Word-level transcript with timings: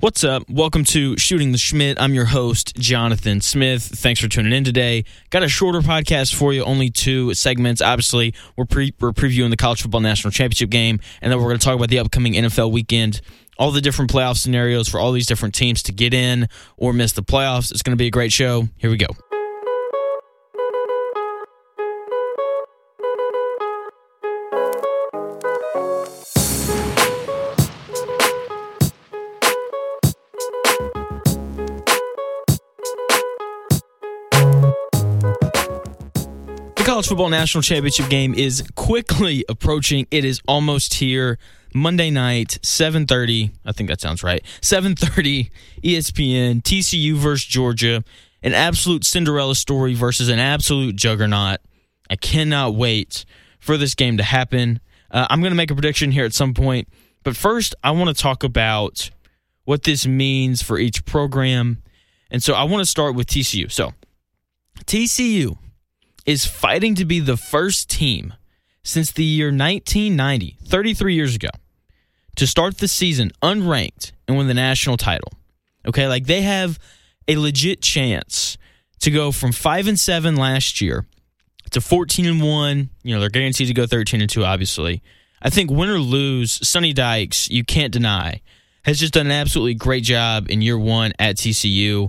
What's 0.00 0.24
up? 0.24 0.48
Welcome 0.48 0.84
to 0.84 1.18
Shooting 1.18 1.52
the 1.52 1.58
Schmidt. 1.58 2.00
I'm 2.00 2.14
your 2.14 2.24
host, 2.24 2.74
Jonathan 2.76 3.42
Smith. 3.42 3.82
Thanks 3.82 4.18
for 4.18 4.28
tuning 4.28 4.54
in 4.54 4.64
today. 4.64 5.04
Got 5.28 5.42
a 5.42 5.48
shorter 5.48 5.82
podcast 5.82 6.34
for 6.34 6.54
you, 6.54 6.64
only 6.64 6.88
two 6.88 7.34
segments. 7.34 7.82
Obviously, 7.82 8.32
we're, 8.56 8.64
pre- 8.64 8.94
we're 8.98 9.12
previewing 9.12 9.50
the 9.50 9.58
College 9.58 9.82
Football 9.82 10.00
National 10.00 10.30
Championship 10.30 10.70
game, 10.70 11.00
and 11.20 11.30
then 11.30 11.38
we're 11.38 11.48
going 11.48 11.58
to 11.58 11.64
talk 11.64 11.74
about 11.74 11.90
the 11.90 11.98
upcoming 11.98 12.32
NFL 12.32 12.72
weekend, 12.72 13.20
all 13.58 13.72
the 13.72 13.82
different 13.82 14.10
playoff 14.10 14.38
scenarios 14.38 14.88
for 14.88 14.98
all 14.98 15.12
these 15.12 15.26
different 15.26 15.54
teams 15.54 15.82
to 15.82 15.92
get 15.92 16.14
in 16.14 16.48
or 16.78 16.94
miss 16.94 17.12
the 17.12 17.22
playoffs. 17.22 17.70
It's 17.70 17.82
going 17.82 17.92
to 17.92 18.00
be 18.00 18.06
a 18.06 18.10
great 18.10 18.32
show. 18.32 18.70
Here 18.78 18.88
we 18.88 18.96
go. 18.96 19.08
College 37.00 37.08
Football 37.08 37.30
National 37.30 37.62
Championship 37.62 38.10
game 38.10 38.34
is 38.34 38.62
quickly 38.74 39.42
approaching. 39.48 40.06
It 40.10 40.22
is 40.22 40.42
almost 40.46 40.92
here. 40.92 41.38
Monday 41.72 42.10
night, 42.10 42.58
7:30. 42.60 43.52
I 43.64 43.72
think 43.72 43.88
that 43.88 44.02
sounds 44.02 44.22
right. 44.22 44.44
7:30 44.60 45.48
ESPN 45.82 46.60
TCU 46.60 47.14
versus 47.14 47.46
Georgia. 47.46 48.04
An 48.42 48.52
absolute 48.52 49.06
Cinderella 49.06 49.54
story 49.54 49.94
versus 49.94 50.28
an 50.28 50.40
absolute 50.40 50.94
juggernaut. 50.94 51.60
I 52.10 52.16
cannot 52.16 52.74
wait 52.74 53.24
for 53.58 53.78
this 53.78 53.94
game 53.94 54.18
to 54.18 54.22
happen. 54.22 54.78
Uh, 55.10 55.26
I'm 55.30 55.40
going 55.40 55.52
to 55.52 55.56
make 55.56 55.70
a 55.70 55.74
prediction 55.74 56.12
here 56.12 56.26
at 56.26 56.34
some 56.34 56.52
point, 56.52 56.86
but 57.22 57.34
first 57.34 57.74
I 57.82 57.92
want 57.92 58.14
to 58.14 58.22
talk 58.22 58.44
about 58.44 59.08
what 59.64 59.84
this 59.84 60.06
means 60.06 60.60
for 60.60 60.78
each 60.78 61.06
program. 61.06 61.82
And 62.30 62.42
so 62.42 62.52
I 62.52 62.64
want 62.64 62.82
to 62.82 62.86
start 62.86 63.14
with 63.14 63.26
TCU. 63.26 63.72
So, 63.72 63.94
TCU 64.84 65.56
is 66.26 66.46
fighting 66.46 66.94
to 66.96 67.04
be 67.04 67.20
the 67.20 67.36
first 67.36 67.90
team 67.90 68.34
since 68.82 69.12
the 69.12 69.24
year 69.24 69.48
1990, 69.48 70.58
33 70.64 71.14
years 71.14 71.34
ago, 71.34 71.48
to 72.36 72.46
start 72.46 72.78
the 72.78 72.88
season 72.88 73.30
unranked 73.42 74.12
and 74.26 74.36
win 74.36 74.46
the 74.46 74.54
national 74.54 74.96
title. 74.96 75.32
Okay, 75.86 76.06
like 76.06 76.26
they 76.26 76.42
have 76.42 76.78
a 77.28 77.36
legit 77.36 77.82
chance 77.82 78.58
to 79.00 79.10
go 79.10 79.32
from 79.32 79.52
5 79.52 79.88
and 79.88 79.98
7 79.98 80.36
last 80.36 80.80
year 80.80 81.06
to 81.70 81.80
14 81.80 82.26
and 82.26 82.42
1. 82.42 82.90
You 83.02 83.14
know, 83.14 83.20
they're 83.20 83.30
guaranteed 83.30 83.68
to 83.68 83.74
go 83.74 83.86
13 83.86 84.20
and 84.20 84.30
2 84.30 84.44
obviously. 84.44 85.02
I 85.42 85.48
think 85.48 85.70
win 85.70 85.88
or 85.88 85.98
lose, 85.98 86.66
Sonny 86.68 86.92
Dykes, 86.92 87.50
you 87.50 87.64
can't 87.64 87.92
deny, 87.92 88.42
has 88.84 89.00
just 89.00 89.14
done 89.14 89.26
an 89.26 89.32
absolutely 89.32 89.74
great 89.74 90.04
job 90.04 90.50
in 90.50 90.60
year 90.60 90.78
1 90.78 91.14
at 91.18 91.36
TCU. 91.36 92.06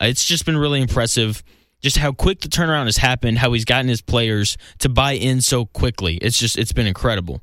Uh, 0.00 0.06
it's 0.06 0.24
just 0.24 0.44
been 0.44 0.56
really 0.56 0.80
impressive 0.80 1.44
just 1.82 1.98
how 1.98 2.12
quick 2.12 2.40
the 2.40 2.48
turnaround 2.48 2.84
has 2.84 2.96
happened, 2.96 3.38
how 3.38 3.52
he's 3.52 3.64
gotten 3.64 3.88
his 3.88 4.00
players 4.00 4.56
to 4.78 4.88
buy 4.88 5.12
in 5.12 5.40
so 5.40 5.66
quickly. 5.66 6.16
It's 6.16 6.38
just 6.38 6.56
it's 6.56 6.72
been 6.72 6.86
incredible. 6.86 7.42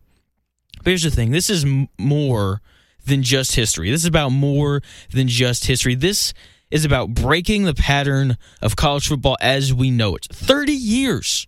But 0.77 0.87
here's 0.87 1.03
the 1.03 1.11
thing: 1.11 1.31
this 1.31 1.49
is 1.49 1.65
m- 1.65 1.89
more 1.97 2.61
than 3.05 3.21
just 3.21 3.55
history. 3.55 3.91
This 3.91 4.01
is 4.01 4.07
about 4.07 4.29
more 4.29 4.81
than 5.11 5.27
just 5.27 5.65
history. 5.65 5.95
This 5.95 6.33
is 6.71 6.85
about 6.85 7.13
breaking 7.13 7.63
the 7.63 7.73
pattern 7.73 8.37
of 8.61 8.75
college 8.75 9.07
football 9.07 9.37
as 9.41 9.73
we 9.73 9.91
know 9.91 10.15
it. 10.15 10.27
30 10.31 10.71
years 10.71 11.47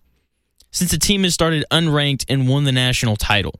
since 0.70 0.92
a 0.92 0.98
team 0.98 1.22
has 1.22 1.34
started 1.34 1.64
unranked 1.70 2.24
and 2.28 2.48
won 2.48 2.64
the 2.64 2.72
national 2.72 3.16
title. 3.16 3.54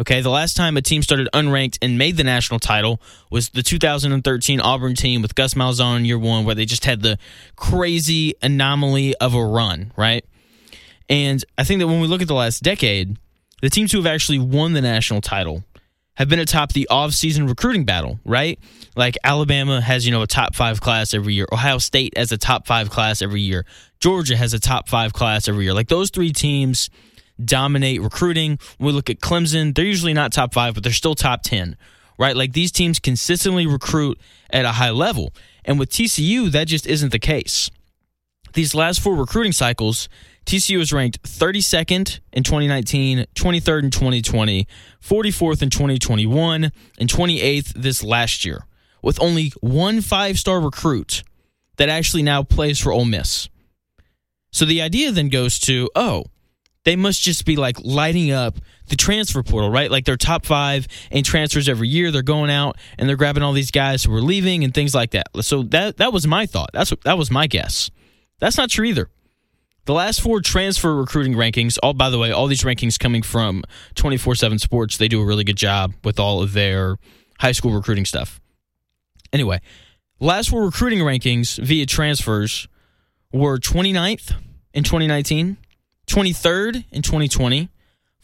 Okay, 0.00 0.20
the 0.20 0.30
last 0.30 0.56
time 0.56 0.76
a 0.76 0.82
team 0.82 1.02
started 1.02 1.28
unranked 1.32 1.78
and 1.80 1.96
made 1.96 2.16
the 2.16 2.24
national 2.24 2.58
title 2.58 3.00
was 3.30 3.50
the 3.50 3.62
2013 3.62 4.60
Auburn 4.60 4.94
team 4.94 5.22
with 5.22 5.34
Gus 5.34 5.54
Malzahn 5.54 5.98
in 5.98 6.04
year 6.04 6.18
one, 6.18 6.44
where 6.44 6.54
they 6.54 6.64
just 6.64 6.84
had 6.84 7.02
the 7.02 7.18
crazy 7.54 8.34
anomaly 8.42 9.14
of 9.16 9.34
a 9.34 9.44
run, 9.44 9.92
right? 9.96 10.24
And 11.08 11.44
I 11.56 11.64
think 11.64 11.80
that 11.80 11.86
when 11.86 12.00
we 12.00 12.08
look 12.08 12.22
at 12.22 12.28
the 12.28 12.34
last 12.34 12.62
decade, 12.62 13.18
the 13.62 13.70
teams 13.70 13.92
who 13.92 13.98
have 13.98 14.06
actually 14.06 14.38
won 14.38 14.72
the 14.72 14.80
national 14.80 15.20
title 15.20 15.62
have 16.14 16.28
been 16.28 16.38
atop 16.38 16.72
the 16.72 16.86
off-season 16.88 17.46
recruiting 17.46 17.84
battle, 17.84 18.20
right? 18.24 18.58
Like 18.96 19.16
Alabama 19.24 19.80
has, 19.80 20.06
you 20.06 20.12
know, 20.12 20.22
a 20.22 20.26
top 20.26 20.54
five 20.54 20.80
class 20.80 21.12
every 21.12 21.34
year. 21.34 21.46
Ohio 21.52 21.78
State 21.78 22.16
has 22.16 22.30
a 22.30 22.38
top 22.38 22.66
five 22.66 22.88
class 22.90 23.20
every 23.20 23.40
year. 23.40 23.64
Georgia 24.00 24.36
has 24.36 24.54
a 24.54 24.60
top 24.60 24.88
five 24.88 25.12
class 25.12 25.48
every 25.48 25.64
year. 25.64 25.74
Like 25.74 25.88
those 25.88 26.10
three 26.10 26.32
teams 26.32 26.88
dominate 27.42 28.00
recruiting. 28.00 28.58
When 28.78 28.88
we 28.88 28.92
look 28.92 29.10
at 29.10 29.20
Clemson, 29.20 29.74
they're 29.74 29.84
usually 29.84 30.14
not 30.14 30.32
top 30.32 30.52
five, 30.54 30.74
but 30.74 30.82
they're 30.82 30.92
still 30.92 31.14
top 31.14 31.42
10, 31.42 31.76
right? 32.18 32.36
Like 32.36 32.52
these 32.52 32.72
teams 32.72 32.98
consistently 32.98 33.66
recruit 33.66 34.18
at 34.50 34.64
a 34.64 34.72
high 34.72 34.90
level. 34.90 35.32
And 35.64 35.78
with 35.78 35.90
TCU, 35.90 36.50
that 36.50 36.68
just 36.68 36.86
isn't 36.86 37.12
the 37.12 37.18
case. 37.18 37.70
These 38.52 38.74
last 38.74 39.00
four 39.00 39.16
recruiting 39.16 39.52
cycles, 39.52 40.08
TCU 40.46 40.78
was 40.78 40.92
ranked 40.92 41.22
32nd 41.22 42.20
in 42.32 42.42
2019, 42.44 43.26
23rd 43.34 43.82
in 43.82 43.90
2020, 43.90 44.68
44th 45.02 45.62
in 45.62 45.70
2021, 45.70 46.70
and 46.98 47.08
28th 47.08 47.72
this 47.74 48.04
last 48.04 48.44
year, 48.44 48.66
with 49.02 49.20
only 49.20 49.52
one 49.60 50.00
five 50.00 50.38
star 50.38 50.60
recruit 50.60 51.24
that 51.78 51.88
actually 51.88 52.22
now 52.22 52.42
plays 52.42 52.78
for 52.78 52.92
Ole 52.92 53.04
Miss. 53.04 53.48
So 54.52 54.64
the 54.64 54.82
idea 54.82 55.10
then 55.10 55.30
goes 55.30 55.58
to, 55.60 55.90
oh, 55.96 56.26
they 56.84 56.96
must 56.96 57.22
just 57.22 57.44
be 57.44 57.56
like 57.56 57.76
lighting 57.82 58.30
up 58.30 58.58
the 58.88 58.96
transfer 58.96 59.42
portal, 59.42 59.70
right? 59.70 59.90
Like 59.90 60.04
they're 60.04 60.16
top 60.16 60.44
five 60.44 60.86
in 61.10 61.24
transfers 61.24 61.68
every 61.68 61.88
year. 61.88 62.10
They're 62.10 62.22
going 62.22 62.50
out 62.50 62.76
and 62.98 63.08
they're 63.08 63.16
grabbing 63.16 63.42
all 63.42 63.52
these 63.52 63.70
guys 63.70 64.04
who 64.04 64.14
are 64.14 64.20
leaving 64.20 64.64
and 64.64 64.72
things 64.72 64.94
like 64.94 65.12
that. 65.12 65.28
So 65.40 65.62
that 65.64 65.96
that 65.96 66.12
was 66.12 66.26
my 66.26 66.46
thought. 66.46 66.70
That's 66.72 66.92
that 67.04 67.18
was 67.18 67.30
my 67.30 67.46
guess. 67.46 67.90
That's 68.38 68.58
not 68.58 68.70
true 68.70 68.84
either. 68.84 69.08
The 69.86 69.92
last 69.92 70.20
four 70.22 70.40
transfer 70.40 70.94
recruiting 70.94 71.34
rankings, 71.34 71.76
all 71.82 71.92
by 71.92 72.08
the 72.08 72.18
way, 72.18 72.30
all 72.30 72.46
these 72.46 72.62
rankings 72.62 72.98
coming 72.98 73.22
from 73.22 73.64
24/7 73.96 74.58
Sports. 74.58 74.96
They 74.96 75.08
do 75.08 75.20
a 75.20 75.24
really 75.24 75.44
good 75.44 75.56
job 75.56 75.94
with 76.04 76.18
all 76.18 76.42
of 76.42 76.52
their 76.52 76.96
high 77.40 77.52
school 77.52 77.72
recruiting 77.72 78.04
stuff. 78.04 78.40
Anyway, 79.32 79.60
last 80.20 80.50
four 80.50 80.64
recruiting 80.64 81.00
rankings 81.00 81.58
via 81.58 81.86
transfers 81.86 82.68
were 83.32 83.58
29th 83.58 84.32
in 84.72 84.84
2019, 84.84 85.56
23rd 86.06 86.84
in 86.90 87.02
2020, 87.02 87.68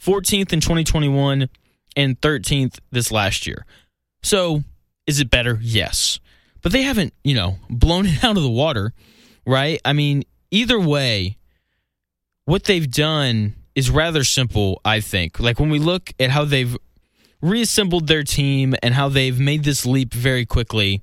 14th 0.02 0.52
in 0.52 0.60
2021, 0.60 1.48
and 1.96 2.20
13th 2.20 2.78
this 2.90 3.10
last 3.10 3.46
year. 3.46 3.66
So, 4.22 4.62
is 5.06 5.20
it 5.20 5.30
better? 5.30 5.58
Yes. 5.60 6.20
But 6.62 6.72
they 6.72 6.82
haven't, 6.82 7.14
you 7.24 7.34
know, 7.34 7.56
blown 7.68 8.06
it 8.08 8.22
out 8.24 8.36
of 8.36 8.42
the 8.42 8.50
water, 8.50 8.92
right? 9.46 9.80
I 9.84 9.92
mean, 9.92 10.24
either 10.50 10.78
way, 10.78 11.36
what 12.44 12.64
they've 12.64 12.90
done 12.90 13.54
is 13.74 13.90
rather 13.90 14.24
simple, 14.24 14.80
I 14.84 15.00
think. 15.00 15.40
Like 15.40 15.60
when 15.60 15.70
we 15.70 15.78
look 15.78 16.12
at 16.18 16.30
how 16.30 16.44
they've 16.44 16.76
reassembled 17.40 18.06
their 18.06 18.22
team 18.22 18.74
and 18.82 18.94
how 18.94 19.08
they've 19.08 19.38
made 19.38 19.64
this 19.64 19.86
leap 19.86 20.12
very 20.12 20.44
quickly 20.44 21.02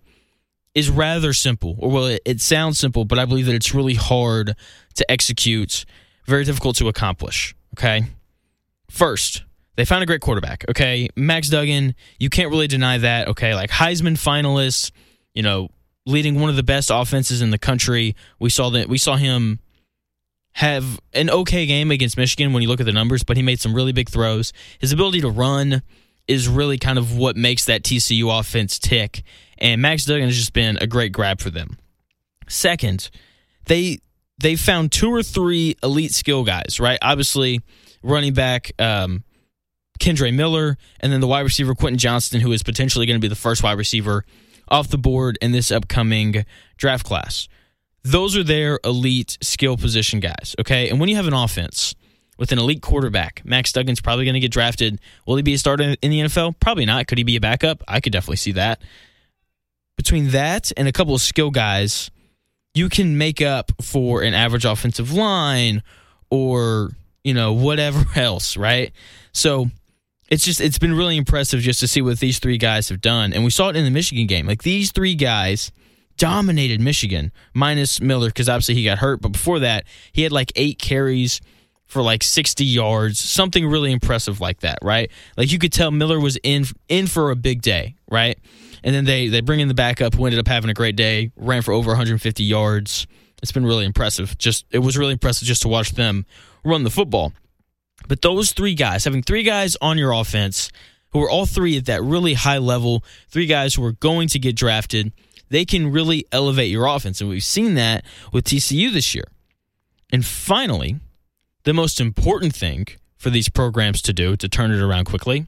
is 0.75 0.89
rather 0.89 1.33
simple. 1.33 1.75
Or 1.79 1.89
well, 1.89 2.05
it, 2.05 2.21
it 2.25 2.41
sounds 2.41 2.77
simple, 2.77 3.05
but 3.05 3.17
I 3.17 3.25
believe 3.25 3.47
that 3.47 3.55
it's 3.55 3.73
really 3.73 3.95
hard 3.95 4.55
to 4.95 5.11
execute 5.11 5.85
very 6.27 6.43
difficult 6.43 6.75
to 6.77 6.87
accomplish. 6.87 7.55
Okay. 7.77 8.03
First, 8.89 9.43
they 9.75 9.85
found 9.85 10.03
a 10.03 10.05
great 10.05 10.21
quarterback. 10.21 10.65
Okay. 10.69 11.09
Max 11.15 11.49
Duggan, 11.49 11.95
you 12.19 12.29
can't 12.29 12.49
really 12.49 12.67
deny 12.67 12.97
that. 12.97 13.29
Okay. 13.29 13.55
Like 13.55 13.69
Heisman 13.69 14.13
finalists, 14.13 14.91
you 15.33 15.43
know, 15.43 15.69
leading 16.05 16.39
one 16.39 16.49
of 16.49 16.55
the 16.55 16.63
best 16.63 16.89
offenses 16.93 17.41
in 17.41 17.51
the 17.51 17.57
country. 17.57 18.15
We 18.39 18.49
saw 18.49 18.69
that 18.71 18.87
we 18.89 18.97
saw 18.97 19.15
him 19.15 19.59
have 20.53 20.99
an 21.13 21.29
okay 21.29 21.67
game 21.67 21.91
against 21.91 22.17
Michigan 22.17 22.51
when 22.51 22.63
you 22.63 22.69
look 22.69 22.79
at 22.79 22.85
the 22.87 22.91
numbers, 22.91 23.23
but 23.23 23.37
he 23.37 23.43
made 23.43 23.59
some 23.59 23.75
really 23.75 23.91
big 23.91 24.09
throws. 24.09 24.53
His 24.79 24.91
ability 24.91 25.21
to 25.21 25.29
run 25.29 25.83
is 26.27 26.47
really 26.47 26.77
kind 26.77 26.97
of 26.97 27.15
what 27.15 27.35
makes 27.35 27.65
that 27.65 27.83
TCU 27.83 28.39
offense 28.39 28.79
tick. 28.79 29.21
And 29.59 29.81
Max 29.81 30.05
Duggan 30.05 30.25
has 30.25 30.35
just 30.35 30.53
been 30.53 30.77
a 30.81 30.87
great 30.87 31.11
grab 31.11 31.39
for 31.41 31.49
them. 31.49 31.77
Second, 32.47 33.09
they 33.65 33.99
they 34.39 34.55
found 34.55 34.91
two 34.91 35.09
or 35.11 35.23
three 35.23 35.75
elite 35.81 36.13
skill 36.13 36.43
guys, 36.43 36.79
right? 36.79 36.99
Obviously, 37.01 37.61
running 38.03 38.33
back 38.33 38.71
um, 38.79 39.23
Kendre 39.99 40.33
Miller, 40.33 40.77
and 40.99 41.11
then 41.11 41.21
the 41.21 41.27
wide 41.27 41.41
receiver 41.41 41.75
Quentin 41.75 41.97
Johnston, 41.97 42.41
who 42.41 42.51
is 42.51 42.63
potentially 42.63 43.05
going 43.05 43.19
to 43.19 43.21
be 43.21 43.27
the 43.27 43.35
first 43.35 43.63
wide 43.63 43.77
receiver 43.77 44.25
off 44.69 44.89
the 44.89 44.97
board 44.97 45.37
in 45.41 45.51
this 45.51 45.71
upcoming 45.71 46.45
draft 46.77 47.05
class. 47.05 47.47
Those 48.03 48.37
are 48.37 48.43
their 48.43 48.79
elite 48.83 49.37
skill 49.41 49.77
position 49.77 50.19
guys, 50.19 50.55
okay? 50.59 50.89
And 50.89 50.99
when 50.99 51.09
you 51.09 51.15
have 51.15 51.27
an 51.27 51.33
offense 51.33 51.95
with 52.37 52.51
an 52.51 52.59
elite 52.59 52.81
quarterback, 52.81 53.41
Max 53.43 53.71
Duggan's 53.71 54.01
probably 54.01 54.25
going 54.25 54.35
to 54.35 54.39
get 54.39 54.51
drafted. 54.51 54.99
Will 55.25 55.35
he 55.35 55.41
be 55.41 55.55
a 55.55 55.57
starter 55.57 55.95
in 56.01 56.11
the 56.11 56.21
NFL? 56.21 56.59
Probably 56.59 56.85
not. 56.85 57.07
Could 57.07 57.17
he 57.17 57.23
be 57.23 57.35
a 57.35 57.41
backup? 57.41 57.83
I 57.87 57.99
could 57.99 58.13
definitely 58.13 58.37
see 58.37 58.53
that. 58.53 58.81
Between 59.97 60.29
that 60.29 60.71
and 60.77 60.87
a 60.87 60.91
couple 60.91 61.15
of 61.15 61.21
skill 61.21 61.49
guys, 61.49 62.11
you 62.73 62.89
can 62.89 63.17
make 63.17 63.41
up 63.41 63.71
for 63.81 64.21
an 64.21 64.33
average 64.33 64.65
offensive 64.65 65.11
line 65.11 65.83
or, 66.29 66.91
you 67.23 67.33
know, 67.33 67.53
whatever 67.53 68.05
else, 68.19 68.57
right? 68.57 68.91
So 69.31 69.67
it's 70.29 70.43
just 70.43 70.61
it's 70.61 70.79
been 70.79 70.93
really 70.93 71.17
impressive 71.17 71.61
just 71.61 71.79
to 71.79 71.87
see 71.87 72.01
what 72.01 72.19
these 72.19 72.39
three 72.39 72.57
guys 72.57 72.89
have 72.89 73.01
done, 73.01 73.33
and 73.33 73.43
we 73.43 73.49
saw 73.49 73.69
it 73.69 73.75
in 73.75 73.85
the 73.85 73.91
Michigan 73.91 74.27
game. 74.27 74.45
Like 74.45 74.63
these 74.63 74.91
three 74.91 75.15
guys 75.15 75.71
dominated 76.17 76.81
Michigan, 76.81 77.31
minus 77.53 78.01
Miller 78.01 78.27
because 78.27 78.49
obviously 78.49 78.75
he 78.75 78.83
got 78.83 78.97
hurt. 78.97 79.21
But 79.21 79.29
before 79.29 79.59
that, 79.59 79.85
he 80.11 80.23
had 80.23 80.31
like 80.31 80.51
eight 80.55 80.79
carries 80.79 81.39
for 81.85 82.01
like 82.01 82.21
60 82.21 82.65
yards, 82.65 83.19
something 83.19 83.65
really 83.65 83.93
impressive 83.93 84.41
like 84.41 84.59
that, 84.59 84.79
right? 84.81 85.09
Like 85.37 85.51
you 85.51 85.59
could 85.59 85.71
tell 85.71 85.91
Miller 85.91 86.19
was 86.19 86.37
in 86.43 86.65
in 86.89 87.07
for 87.07 87.31
a 87.31 87.35
big 87.35 87.61
day, 87.61 87.95
right? 88.09 88.37
And 88.87 88.95
then 88.95 89.03
they 89.03 89.27
they 89.27 89.41
bring 89.41 89.59
in 89.59 89.67
the 89.67 89.73
backup 89.73 90.15
who 90.15 90.25
ended 90.25 90.39
up 90.39 90.47
having 90.47 90.69
a 90.69 90.73
great 90.73 90.95
day, 90.95 91.33
ran 91.35 91.61
for 91.61 91.73
over 91.73 91.89
150 91.89 92.41
yards. 92.41 93.05
It's 93.43 93.51
been 93.51 93.65
really 93.65 93.83
impressive. 93.83 94.37
Just 94.37 94.65
it 94.71 94.79
was 94.79 94.97
really 94.97 95.11
impressive 95.11 95.45
just 95.45 95.63
to 95.63 95.67
watch 95.67 95.91
them 95.91 96.25
run 96.63 96.85
the 96.85 96.89
football. 96.89 97.33
But 98.07 98.21
those 98.21 98.53
three 98.53 98.75
guys, 98.75 99.03
having 99.03 99.23
three 99.23 99.43
guys 99.43 99.75
on 99.81 99.97
your 99.97 100.13
offense 100.13 100.71
who 101.09 101.21
are 101.21 101.29
all 101.29 101.45
three 101.45 101.75
at 101.77 101.85
that 101.87 102.01
really 102.01 102.35
high 102.35 102.59
level, 102.59 103.03
three 103.27 103.45
guys 103.45 103.73
who 103.73 103.83
are 103.83 103.91
going 103.91 104.29
to 104.29 104.39
get 104.39 104.55
drafted, 104.55 105.11
they 105.49 105.65
can 105.65 105.91
really 105.91 106.25
elevate 106.31 106.71
your 106.71 106.85
offense. 106.85 107.19
And 107.19 107.29
we've 107.29 107.43
seen 107.43 107.73
that 107.73 108.05
with 108.31 108.45
TCU 108.45 108.93
this 108.93 109.13
year. 109.13 109.25
And 110.13 110.25
finally, 110.25 111.01
the 111.63 111.73
most 111.73 111.99
important 111.99 112.55
thing 112.55 112.87
for 113.17 113.31
these 113.31 113.49
programs 113.49 114.01
to 114.03 114.13
do 114.13 114.37
to 114.37 114.47
turn 114.47 114.71
it 114.71 114.79
around 114.79 115.03
quickly 115.03 115.45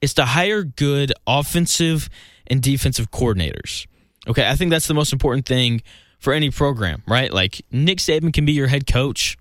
is 0.00 0.14
to 0.14 0.24
hire 0.24 0.62
good 0.62 1.12
offensive 1.26 2.08
and 2.46 2.62
defensive 2.62 3.10
coordinators. 3.10 3.86
Okay, 4.26 4.46
I 4.48 4.54
think 4.54 4.70
that's 4.70 4.86
the 4.86 4.94
most 4.94 5.12
important 5.12 5.46
thing 5.46 5.82
for 6.18 6.32
any 6.32 6.50
program, 6.50 7.02
right? 7.06 7.32
Like 7.32 7.62
Nick 7.70 7.98
Saban 7.98 8.32
can 8.32 8.44
be 8.44 8.52
your 8.52 8.66
head 8.66 8.86
coach, 8.86 9.36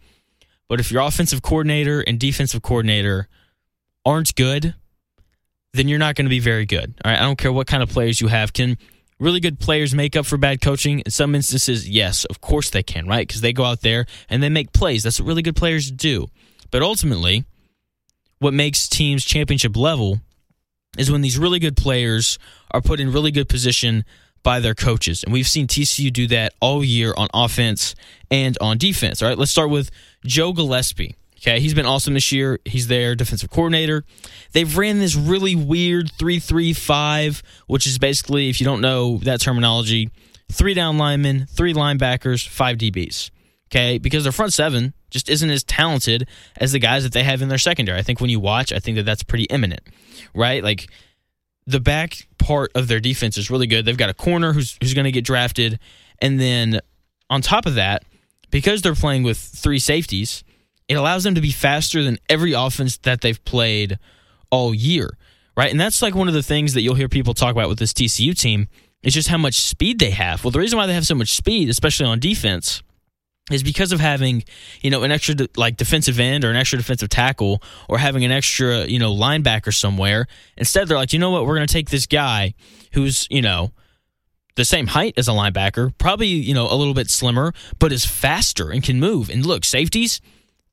but 0.67 0.79
if 0.79 0.91
your 0.91 1.01
offensive 1.01 1.41
coordinator 1.41 2.01
and 2.01 2.19
defensive 2.19 2.61
coordinator 2.61 3.27
aren't 4.05 4.35
good, 4.35 4.75
then 5.73 5.87
you're 5.87 5.99
not 5.99 6.15
going 6.15 6.25
to 6.25 6.29
be 6.29 6.39
very 6.39 6.65
good. 6.65 6.93
All 7.03 7.11
right, 7.11 7.19
I 7.19 7.23
don't 7.23 7.37
care 7.37 7.51
what 7.51 7.67
kind 7.67 7.83
of 7.83 7.89
players 7.89 8.21
you 8.21 8.27
have. 8.27 8.53
Can 8.53 8.77
really 9.19 9.39
good 9.39 9.59
players 9.59 9.93
make 9.93 10.15
up 10.15 10.25
for 10.25 10.37
bad 10.37 10.61
coaching? 10.61 10.99
In 10.99 11.11
some 11.11 11.35
instances, 11.35 11.87
yes, 11.87 12.25
of 12.25 12.41
course 12.41 12.69
they 12.69 12.83
can, 12.83 13.07
right? 13.07 13.27
Because 13.27 13.41
they 13.41 13.53
go 13.53 13.63
out 13.63 13.81
there 13.81 14.05
and 14.29 14.41
they 14.41 14.49
make 14.49 14.71
plays. 14.73 15.03
That's 15.03 15.19
what 15.19 15.27
really 15.27 15.41
good 15.41 15.55
players 15.55 15.91
do. 15.91 16.27
But 16.71 16.81
ultimately, 16.81 17.45
what 18.39 18.53
makes 18.53 18.87
teams 18.87 19.25
championship 19.25 19.75
level 19.75 20.21
is 20.97 21.11
when 21.11 21.21
these 21.21 21.37
really 21.37 21.59
good 21.59 21.77
players 21.77 22.39
are 22.71 22.81
put 22.81 22.99
in 22.99 23.11
really 23.11 23.31
good 23.31 23.49
position 23.49 24.03
by 24.43 24.59
their 24.59 24.75
coaches. 24.75 25.23
And 25.23 25.33
we've 25.33 25.47
seen 25.47 25.67
TCU 25.67 26.11
do 26.11 26.27
that 26.27 26.53
all 26.59 26.83
year 26.83 27.13
on 27.17 27.27
offense 27.33 27.95
and 28.31 28.57
on 28.61 28.77
defense. 28.77 29.21
All 29.21 29.29
right, 29.29 29.37
let's 29.37 29.51
start 29.51 29.69
with 29.69 29.91
Joe 30.25 30.53
Gillespie. 30.53 31.15
Okay, 31.37 31.59
he's 31.59 31.73
been 31.73 31.85
awesome 31.85 32.15
this 32.15 32.31
year. 32.31 32.59
He's 32.65 32.87
their 32.87 33.13
defensive 33.13 33.51
coordinator. 33.51 34.03
They've 34.53 34.77
ran 34.77 34.99
this 34.99 35.15
really 35.15 35.55
weird 35.55 36.11
3 36.17 36.39
3 36.39 36.73
5, 36.73 37.43
which 37.67 37.85
is 37.85 37.99
basically, 37.99 38.49
if 38.49 38.59
you 38.59 38.65
don't 38.65 38.81
know 38.81 39.17
that 39.19 39.39
terminology, 39.39 40.09
three 40.51 40.73
down 40.73 40.97
linemen, 40.97 41.45
three 41.45 41.73
linebackers, 41.73 42.47
five 42.47 42.77
DBs. 42.77 43.31
Okay, 43.69 43.97
because 43.97 44.23
their 44.23 44.31
front 44.31 44.53
seven 44.53 44.93
just 45.09 45.29
isn't 45.29 45.49
as 45.49 45.63
talented 45.63 46.27
as 46.55 46.71
the 46.71 46.79
guys 46.79 47.03
that 47.03 47.11
they 47.11 47.23
have 47.23 47.41
in 47.41 47.49
their 47.49 47.57
secondary. 47.57 47.99
I 47.99 48.01
think 48.01 48.21
when 48.21 48.29
you 48.29 48.39
watch, 48.39 48.71
I 48.71 48.79
think 48.79 48.95
that 48.95 49.03
that's 49.03 49.23
pretty 49.23 49.43
imminent, 49.45 49.81
right? 50.33 50.63
Like 50.63 50.89
the 51.65 51.79
back 51.79 52.27
part 52.37 52.71
of 52.75 52.87
their 52.87 52.99
defense 52.99 53.37
is 53.37 53.49
really 53.49 53.67
good. 53.67 53.85
They've 53.85 53.97
got 53.97 54.09
a 54.09 54.13
corner 54.13 54.53
who's 54.53 54.77
who's 54.81 54.93
going 54.93 55.05
to 55.05 55.11
get 55.11 55.25
drafted, 55.25 55.79
and 56.21 56.39
then 56.39 56.79
on 57.29 57.41
top 57.41 57.65
of 57.65 57.75
that, 57.75 58.03
because 58.51 58.81
they're 58.81 58.95
playing 58.95 59.23
with 59.23 59.37
three 59.37 59.79
safeties, 59.79 60.43
it 60.87 60.95
allows 60.95 61.23
them 61.23 61.35
to 61.35 61.41
be 61.41 61.51
faster 61.51 62.03
than 62.03 62.17
every 62.29 62.53
offense 62.53 62.97
that 62.97 63.21
they've 63.21 63.43
played 63.43 63.99
all 64.49 64.73
year, 64.73 65.17
right? 65.55 65.71
And 65.71 65.79
that's 65.79 66.01
like 66.01 66.15
one 66.15 66.27
of 66.27 66.33
the 66.33 66.43
things 66.43 66.73
that 66.73 66.81
you'll 66.81 66.95
hear 66.95 67.09
people 67.09 67.33
talk 67.33 67.51
about 67.51 67.69
with 67.69 67.79
this 67.79 67.93
TCU 67.93 68.37
team 68.37 68.67
is 69.03 69.13
just 69.13 69.27
how 69.27 69.37
much 69.37 69.55
speed 69.55 69.99
they 69.99 70.11
have. 70.11 70.43
Well, 70.43 70.51
the 70.51 70.59
reason 70.59 70.77
why 70.77 70.85
they 70.85 70.93
have 70.93 71.05
so 71.05 71.15
much 71.15 71.35
speed, 71.35 71.69
especially 71.69 72.05
on 72.05 72.19
defense, 72.19 72.81
is 73.51 73.63
because 73.63 73.91
of 73.91 73.99
having 73.99 74.43
you 74.81 74.89
know 74.89 75.03
an 75.03 75.11
extra 75.11 75.35
like 75.55 75.77
defensive 75.77 76.19
end 76.19 76.43
or 76.43 76.49
an 76.49 76.55
extra 76.55 76.77
defensive 76.77 77.09
tackle 77.09 77.61
or 77.87 77.97
having 77.97 78.25
an 78.25 78.31
extra 78.31 78.85
you 78.85 78.99
know 78.99 79.13
linebacker 79.13 79.73
somewhere 79.73 80.27
instead 80.57 80.87
they're 80.87 80.97
like 80.97 81.13
you 81.13 81.19
know 81.19 81.31
what? 81.31 81.45
We're 81.45 81.55
going 81.55 81.67
to 81.67 81.73
take 81.73 81.89
this 81.89 82.05
guy 82.05 82.53
who's 82.93 83.27
you 83.29 83.41
know 83.41 83.71
the 84.55 84.65
same 84.65 84.87
height 84.87 85.13
as 85.17 85.27
a 85.27 85.31
linebacker 85.31 85.95
probably 85.97 86.27
you 86.27 86.53
know 86.53 86.71
a 86.71 86.75
little 86.75 86.93
bit 86.93 87.09
slimmer 87.09 87.53
but 87.79 87.91
is 87.91 88.05
faster 88.05 88.69
and 88.71 88.83
can 88.83 88.99
move. 88.99 89.29
And 89.29 89.45
look 89.45 89.63
safeties 89.63 90.21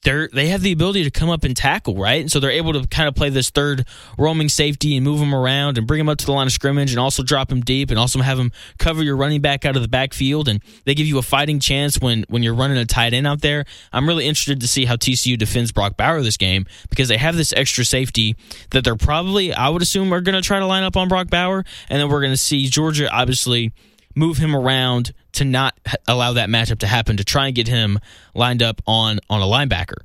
they're 0.05 0.29
they 0.33 0.49
have 0.49 0.61
the 0.61 0.73
ability 0.73 1.03
to 1.05 1.11
come 1.11 1.31
up 1.31 1.45
and 1.45 1.57
tackle, 1.57 1.97
right? 1.97 2.21
And 2.21 2.31
so 2.31 2.39
they're 2.39 2.51
able 2.51 2.73
to 2.75 2.87
kind 2.87 3.09
of 3.09 3.15
play 3.15 3.31
this 3.31 3.51
third 3.51 3.87
roaming 4.19 4.49
safety 4.49 4.97
and 4.97 5.05
move 5.05 5.19
them 5.19 5.35
around 5.35 5.79
and 5.79 5.87
bring 5.87 5.99
them 5.99 6.09
up 6.09 6.19
to 6.19 6.27
the 6.27 6.33
line 6.33 6.47
of 6.47 6.53
scrimmage 6.53 6.93
and 6.93 7.01
also 7.01 7.23
drop 7.23 7.49
them 7.49 7.61
deep 7.61 7.91
and 7.91 7.99
also 7.99 8.21
have 8.21 8.39
them 8.39 8.53
cover 8.79 9.03
your 9.03 9.17
running 9.17 9.41
back 9.41 9.65
out 9.65 9.77
of 9.77 9.83
the 9.83 9.89
backfield 9.89 10.49
and 10.49 10.63
they 10.85 10.95
give 10.95 11.07
you 11.07 11.19
a 11.19 11.23
fighting 11.23 11.59
chance 11.59 11.99
when 11.99 12.25
when 12.29 12.43
you're 12.43 12.55
running 12.55 12.77
a 12.77 12.85
tight 12.85 13.15
end 13.15 13.27
out 13.27 13.41
there. 13.41 13.65
I'm 13.93 14.07
really 14.07 14.27
interested 14.27 14.61
to 14.61 14.69
see 14.69 14.85
how 14.85 14.97
TCU 14.97 15.39
defends 15.39 15.73
Brock 15.73 15.97
Bowers 15.97 16.25
this 16.25 16.37
game 16.37 16.67
because 16.91 17.09
they 17.09 17.17
have 17.17 17.37
this 17.37 17.53
extra 17.57 17.85
safety 17.85 18.37
that 18.71 18.85
they're 18.85 18.97
probably 18.97 19.53
I 19.53 19.69
would 19.71 19.83
assume 19.83 20.13
are 20.13 20.21
going 20.21 20.35
to 20.35 20.43
try 20.43 20.59
to 20.59 20.67
line 20.67 20.85
up 20.85 20.97
on 20.97 21.09
Brock 21.09 21.29
Bowers 21.29 21.65
and 21.89 22.01
then 22.01 22.09
we're 22.09 22.21
going 22.21 22.33
to 22.33 22.37
see 22.37 22.67
Georgia 22.67 23.11
obviously 23.11 23.73
move 24.15 24.39
him 24.39 24.55
around 24.55 25.13
to 25.33 25.45
not 25.45 25.79
allow 26.07 26.33
that 26.35 26.49
matchup 26.49 26.79
to 26.79 26.87
happen 26.87 27.17
to 27.17 27.25
try 27.25 27.47
and 27.47 27.55
get 27.55 27.69
him 27.69 27.99
lined 28.35 28.63
up 28.63 28.81
on 28.87 29.21
on 29.29 29.41
a 29.41 29.45
linebacker. 29.45 29.99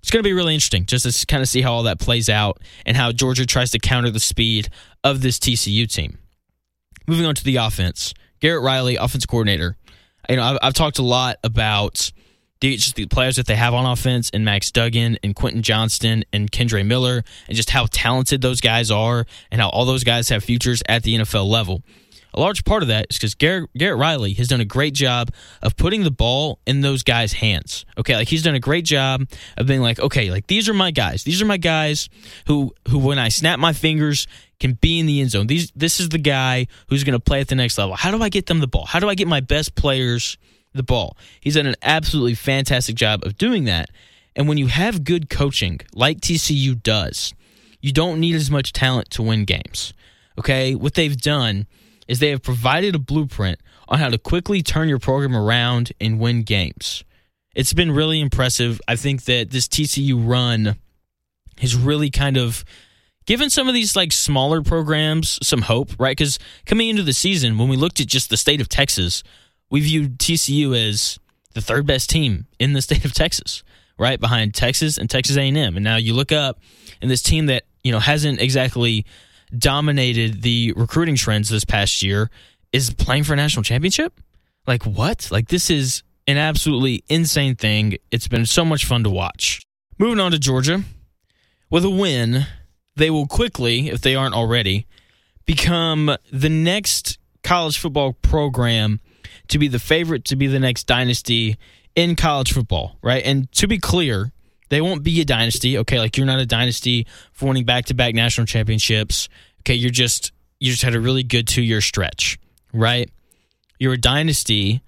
It's 0.00 0.10
going 0.10 0.22
to 0.22 0.28
be 0.28 0.34
really 0.34 0.52
interesting 0.52 0.84
just 0.84 1.20
to 1.20 1.26
kind 1.26 1.42
of 1.42 1.48
see 1.48 1.62
how 1.62 1.72
all 1.72 1.84
that 1.84 1.98
plays 1.98 2.28
out 2.28 2.60
and 2.84 2.94
how 2.96 3.10
Georgia 3.10 3.46
tries 3.46 3.70
to 3.70 3.78
counter 3.78 4.10
the 4.10 4.20
speed 4.20 4.68
of 5.02 5.22
this 5.22 5.38
TCU 5.38 5.90
team. 5.90 6.18
Moving 7.06 7.24
on 7.24 7.34
to 7.34 7.44
the 7.44 7.56
offense, 7.56 8.12
Garrett 8.40 8.62
Riley, 8.62 8.96
offense 8.96 9.24
coordinator. 9.24 9.76
You 10.28 10.36
know, 10.36 10.42
I've, 10.42 10.58
I've 10.62 10.74
talked 10.74 10.98
a 10.98 11.02
lot 11.02 11.38
about 11.42 12.12
the, 12.60 12.76
just 12.76 12.96
the 12.96 13.06
players 13.06 13.36
that 13.36 13.46
they 13.46 13.56
have 13.56 13.74
on 13.74 13.86
offense 13.86 14.30
and 14.32 14.44
Max 14.44 14.70
Duggan 14.70 15.18
and 15.22 15.34
Quentin 15.34 15.62
Johnston 15.62 16.24
and 16.32 16.50
Kendre 16.50 16.84
Miller 16.84 17.24
and 17.48 17.56
just 17.56 17.70
how 17.70 17.86
talented 17.90 18.40
those 18.42 18.60
guys 18.60 18.90
are 18.90 19.26
and 19.50 19.60
how 19.60 19.68
all 19.68 19.84
those 19.84 20.04
guys 20.04 20.28
have 20.28 20.44
futures 20.44 20.82
at 20.88 21.02
the 21.02 21.14
NFL 21.14 21.46
level. 21.46 21.82
A 22.34 22.40
large 22.40 22.64
part 22.64 22.82
of 22.82 22.88
that 22.88 23.06
is 23.10 23.16
because 23.16 23.34
Garrett, 23.36 23.70
Garrett 23.76 23.98
Riley 23.98 24.32
has 24.34 24.48
done 24.48 24.60
a 24.60 24.64
great 24.64 24.92
job 24.92 25.30
of 25.62 25.76
putting 25.76 26.02
the 26.02 26.10
ball 26.10 26.58
in 26.66 26.80
those 26.80 27.04
guys' 27.04 27.34
hands. 27.34 27.86
Okay, 27.96 28.16
like 28.16 28.28
he's 28.28 28.42
done 28.42 28.56
a 28.56 28.60
great 28.60 28.84
job 28.84 29.26
of 29.56 29.66
being 29.66 29.80
like, 29.80 30.00
okay, 30.00 30.30
like 30.30 30.48
these 30.48 30.68
are 30.68 30.74
my 30.74 30.90
guys. 30.90 31.22
These 31.22 31.40
are 31.40 31.46
my 31.46 31.56
guys 31.56 32.08
who 32.48 32.74
who 32.88 32.98
when 32.98 33.20
I 33.20 33.28
snap 33.28 33.60
my 33.60 33.72
fingers 33.72 34.26
can 34.58 34.72
be 34.72 34.98
in 34.98 35.06
the 35.06 35.20
end 35.20 35.30
zone. 35.30 35.46
These 35.46 35.70
this 35.76 36.00
is 36.00 36.08
the 36.08 36.18
guy 36.18 36.66
who's 36.88 37.04
going 37.04 37.12
to 37.12 37.20
play 37.20 37.40
at 37.40 37.48
the 37.48 37.54
next 37.54 37.78
level. 37.78 37.94
How 37.94 38.10
do 38.10 38.20
I 38.22 38.28
get 38.28 38.46
them 38.46 38.58
the 38.58 38.66
ball? 38.66 38.86
How 38.86 38.98
do 38.98 39.08
I 39.08 39.14
get 39.14 39.28
my 39.28 39.40
best 39.40 39.76
players 39.76 40.36
the 40.72 40.82
ball? 40.82 41.16
He's 41.40 41.54
done 41.54 41.66
an 41.66 41.76
absolutely 41.82 42.34
fantastic 42.34 42.96
job 42.96 43.24
of 43.24 43.38
doing 43.38 43.64
that. 43.64 43.90
And 44.34 44.48
when 44.48 44.58
you 44.58 44.66
have 44.66 45.04
good 45.04 45.30
coaching, 45.30 45.80
like 45.94 46.20
TCU 46.20 46.82
does, 46.82 47.32
you 47.80 47.92
don't 47.92 48.18
need 48.18 48.34
as 48.34 48.50
much 48.50 48.72
talent 48.72 49.10
to 49.10 49.22
win 49.22 49.44
games. 49.44 49.94
Okay, 50.36 50.74
what 50.74 50.94
they've 50.94 51.16
done 51.16 51.68
is 52.08 52.18
they 52.18 52.30
have 52.30 52.42
provided 52.42 52.94
a 52.94 52.98
blueprint 52.98 53.60
on 53.88 53.98
how 53.98 54.08
to 54.08 54.18
quickly 54.18 54.62
turn 54.62 54.88
your 54.88 54.98
program 54.98 55.36
around 55.36 55.92
and 56.00 56.18
win 56.18 56.42
games. 56.42 57.04
It's 57.54 57.72
been 57.72 57.92
really 57.92 58.20
impressive. 58.20 58.80
I 58.88 58.96
think 58.96 59.24
that 59.24 59.50
this 59.50 59.68
TCU 59.68 60.20
run 60.28 60.76
has 61.60 61.76
really 61.76 62.10
kind 62.10 62.36
of 62.36 62.64
given 63.26 63.50
some 63.50 63.68
of 63.68 63.74
these 63.74 63.96
like 63.96 64.12
smaller 64.12 64.62
programs 64.62 65.38
some 65.46 65.62
hope, 65.62 65.90
right? 65.98 66.16
Because 66.16 66.38
coming 66.66 66.88
into 66.88 67.02
the 67.02 67.12
season, 67.12 67.58
when 67.58 67.68
we 67.68 67.76
looked 67.76 68.00
at 68.00 68.06
just 68.06 68.30
the 68.30 68.36
state 68.36 68.60
of 68.60 68.68
Texas, 68.68 69.22
we 69.70 69.80
viewed 69.80 70.18
TCU 70.18 70.76
as 70.76 71.18
the 71.54 71.60
third 71.60 71.86
best 71.86 72.10
team 72.10 72.46
in 72.58 72.72
the 72.72 72.82
state 72.88 73.04
of 73.04 73.12
Texas, 73.12 73.62
right 73.98 74.20
behind 74.20 74.54
Texas 74.54 74.98
and 74.98 75.08
Texas 75.08 75.36
A&M. 75.36 75.56
And 75.56 75.84
now 75.84 75.96
you 75.96 76.14
look 76.14 76.32
up, 76.32 76.60
and 77.00 77.10
this 77.10 77.22
team 77.22 77.46
that 77.46 77.64
you 77.82 77.92
know 77.92 78.00
hasn't 78.00 78.40
exactly 78.40 79.04
dominated 79.56 80.42
the 80.42 80.72
recruiting 80.76 81.16
trends 81.16 81.48
this 81.48 81.64
past 81.64 82.02
year 82.02 82.30
is 82.72 82.90
playing 82.92 83.24
for 83.24 83.34
a 83.34 83.36
national 83.36 83.62
championship? 83.62 84.20
Like 84.66 84.84
what? 84.84 85.30
Like 85.30 85.48
this 85.48 85.70
is 85.70 86.02
an 86.26 86.36
absolutely 86.36 87.04
insane 87.08 87.56
thing. 87.56 87.98
It's 88.10 88.28
been 88.28 88.46
so 88.46 88.64
much 88.64 88.84
fun 88.84 89.04
to 89.04 89.10
watch. 89.10 89.62
Moving 89.98 90.20
on 90.20 90.32
to 90.32 90.38
Georgia. 90.38 90.82
With 91.70 91.84
a 91.84 91.90
win, 91.90 92.46
they 92.96 93.10
will 93.10 93.26
quickly, 93.26 93.88
if 93.88 94.00
they 94.00 94.14
aren't 94.14 94.34
already, 94.34 94.86
become 95.44 96.16
the 96.32 96.48
next 96.48 97.18
college 97.42 97.78
football 97.78 98.12
program 98.12 99.00
to 99.48 99.58
be 99.58 99.68
the 99.68 99.78
favorite 99.78 100.24
to 100.26 100.36
be 100.36 100.46
the 100.46 100.58
next 100.58 100.84
dynasty 100.84 101.56
in 101.94 102.16
college 102.16 102.52
football, 102.52 102.96
right? 103.02 103.24
And 103.24 103.50
to 103.52 103.66
be 103.66 103.78
clear, 103.78 104.32
they 104.74 104.80
won't 104.80 105.02
be 105.02 105.20
a 105.20 105.24
dynasty. 105.24 105.78
Okay, 105.78 105.98
like 105.98 106.16
you're 106.16 106.26
not 106.26 106.40
a 106.40 106.46
dynasty 106.46 107.06
for 107.32 107.46
winning 107.48 107.64
back 107.64 107.86
to 107.86 107.94
back 107.94 108.14
national 108.14 108.46
championships. 108.46 109.28
Okay, 109.60 109.74
you're 109.74 109.90
just 109.90 110.32
you 110.60 110.70
just 110.70 110.82
had 110.82 110.94
a 110.94 111.00
really 111.00 111.22
good 111.22 111.46
two 111.46 111.62
year 111.62 111.80
stretch, 111.80 112.38
right? 112.72 113.10
You're 113.78 113.94
a 113.94 114.00
dynasty 114.00 114.82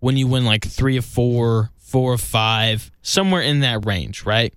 when 0.00 0.16
you 0.16 0.26
win 0.26 0.44
like 0.44 0.64
three 0.64 0.98
or 0.98 1.02
four, 1.02 1.70
four 1.76 2.12
or 2.12 2.18
five, 2.18 2.90
somewhere 3.02 3.42
in 3.42 3.60
that 3.60 3.84
range, 3.86 4.24
right? 4.24 4.54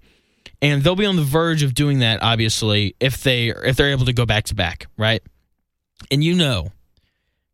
and 0.61 0.83
they'll 0.83 0.95
be 0.95 1.05
on 1.05 1.15
the 1.15 1.23
verge 1.23 1.63
of 1.63 1.73
doing 1.73 1.99
that. 1.99 2.21
Obviously, 2.21 2.95
if 2.99 3.23
they 3.23 3.49
if 3.49 3.75
they're 3.75 3.91
able 3.91 4.05
to 4.05 4.13
go 4.13 4.25
back 4.25 4.45
to 4.45 4.55
back, 4.55 4.87
right? 4.97 5.21
And 6.11 6.23
you 6.23 6.35
know, 6.35 6.71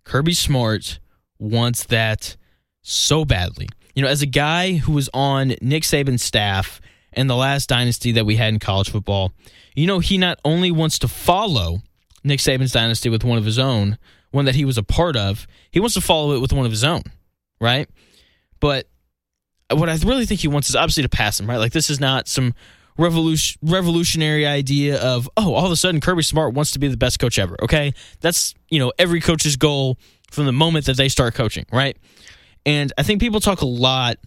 Kirby 0.04 0.34
Smart 0.34 1.00
wants 1.40 1.86
that 1.86 2.36
so 2.82 3.26
badly. 3.26 3.70
You 3.96 4.04
know, 4.04 4.10
as 4.10 4.22
a 4.22 4.28
guy 4.28 4.74
who 4.74 4.92
was 4.92 5.10
on 5.14 5.56
Nick 5.62 5.84
Saban's 5.84 6.24
staff 6.24 6.82
in 7.18 7.28
the 7.28 7.36
last 7.36 7.68
dynasty 7.68 8.12
that 8.14 8.26
we 8.26 8.36
had 8.36 8.54
in 8.54 8.60
college 8.60 8.90
football, 8.90 9.34
you 9.76 9.88
know, 9.88 10.00
he 10.00 10.18
not 10.18 10.40
only 10.46 10.72
wants 10.72 11.00
to 11.00 11.08
follow 11.08 11.82
Nick 12.24 12.40
Saban's 12.40 12.72
dynasty 12.72 13.10
with 13.10 13.24
one 13.24 13.38
of 13.38 13.46
his 13.46 13.60
own, 13.60 13.98
one 14.32 14.46
that 14.46 14.56
he 14.56 14.66
was 14.66 14.78
a 14.78 14.84
part 14.84 15.18
of, 15.18 15.48
he 15.72 15.80
wants 15.80 15.96
to 15.96 16.02
follow 16.02 16.34
it 16.34 16.40
with 16.40 16.54
one 16.54 16.66
of 16.66 16.72
his 16.72 16.84
own, 16.84 17.02
right? 17.60 17.90
But 18.60 18.88
what 19.72 19.90
I 19.90 19.96
really 20.06 20.26
think 20.26 20.42
he 20.42 20.48
wants 20.48 20.70
is 20.70 20.76
obviously 20.76 21.04
to 21.04 21.10
pass 21.10 21.40
him, 21.40 21.50
right? 21.50 21.58
Like 21.58 21.74
this 21.74 21.90
is 21.90 22.00
not 22.00 22.28
some 22.28 22.54
revolution 22.98 23.60
revolutionary 23.62 24.46
idea 24.46 25.00
of 25.02 25.30
oh, 25.38 25.54
all 25.54 25.66
of 25.66 25.72
a 25.72 25.76
sudden 25.76 26.02
Kirby 26.02 26.24
Smart 26.24 26.54
wants 26.54 26.72
to 26.72 26.80
be 26.80 26.88
the 26.88 26.98
best 26.98 27.20
coach 27.20 27.40
ever. 27.40 27.56
Okay, 27.64 27.94
that's 28.22 28.54
you 28.70 28.80
know 28.80 28.92
every 28.98 29.22
coach's 29.22 29.56
goal 29.56 29.98
from 30.32 30.46
the 30.46 30.52
moment 30.52 30.86
that 30.86 30.98
they 30.98 31.10
start 31.10 31.34
coaching, 31.34 31.66
right? 31.72 31.98
And 32.66 32.94
I 32.98 33.04
think 33.04 33.22
people 33.22 33.40
talk 33.40 33.62
a 33.62 33.66
lot 33.66 34.18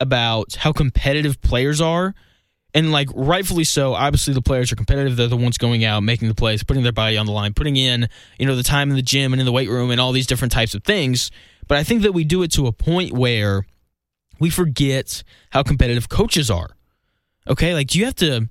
about 0.00 0.54
how 0.56 0.72
competitive 0.72 1.40
players 1.40 1.80
are. 1.80 2.14
And 2.74 2.90
like 2.90 3.08
rightfully 3.14 3.64
so, 3.64 3.94
obviously 3.94 4.34
the 4.34 4.42
players 4.42 4.72
are 4.72 4.76
competitive. 4.76 5.16
They're 5.16 5.28
the 5.28 5.36
ones 5.36 5.58
going 5.58 5.84
out, 5.84 6.02
making 6.02 6.28
the 6.28 6.34
plays, 6.34 6.64
putting 6.64 6.82
their 6.82 6.92
body 6.92 7.16
on 7.16 7.26
the 7.26 7.32
line, 7.32 7.54
putting 7.54 7.76
in, 7.76 8.08
you 8.38 8.46
know, 8.46 8.56
the 8.56 8.64
time 8.64 8.90
in 8.90 8.96
the 8.96 9.02
gym 9.02 9.32
and 9.32 9.40
in 9.40 9.46
the 9.46 9.52
weight 9.52 9.68
room 9.68 9.90
and 9.90 10.00
all 10.00 10.10
these 10.10 10.26
different 10.26 10.52
types 10.52 10.74
of 10.74 10.82
things. 10.82 11.30
But 11.68 11.78
I 11.78 11.84
think 11.84 12.02
that 12.02 12.12
we 12.12 12.24
do 12.24 12.42
it 12.42 12.50
to 12.52 12.66
a 12.66 12.72
point 12.72 13.12
where 13.12 13.64
we 14.40 14.50
forget 14.50 15.22
how 15.50 15.62
competitive 15.62 16.08
coaches 16.08 16.50
are. 16.50 16.70
Okay? 17.48 17.74
Like 17.74 17.88
do 17.88 17.98
you 18.00 18.06
have 18.06 18.16
to 18.16 18.48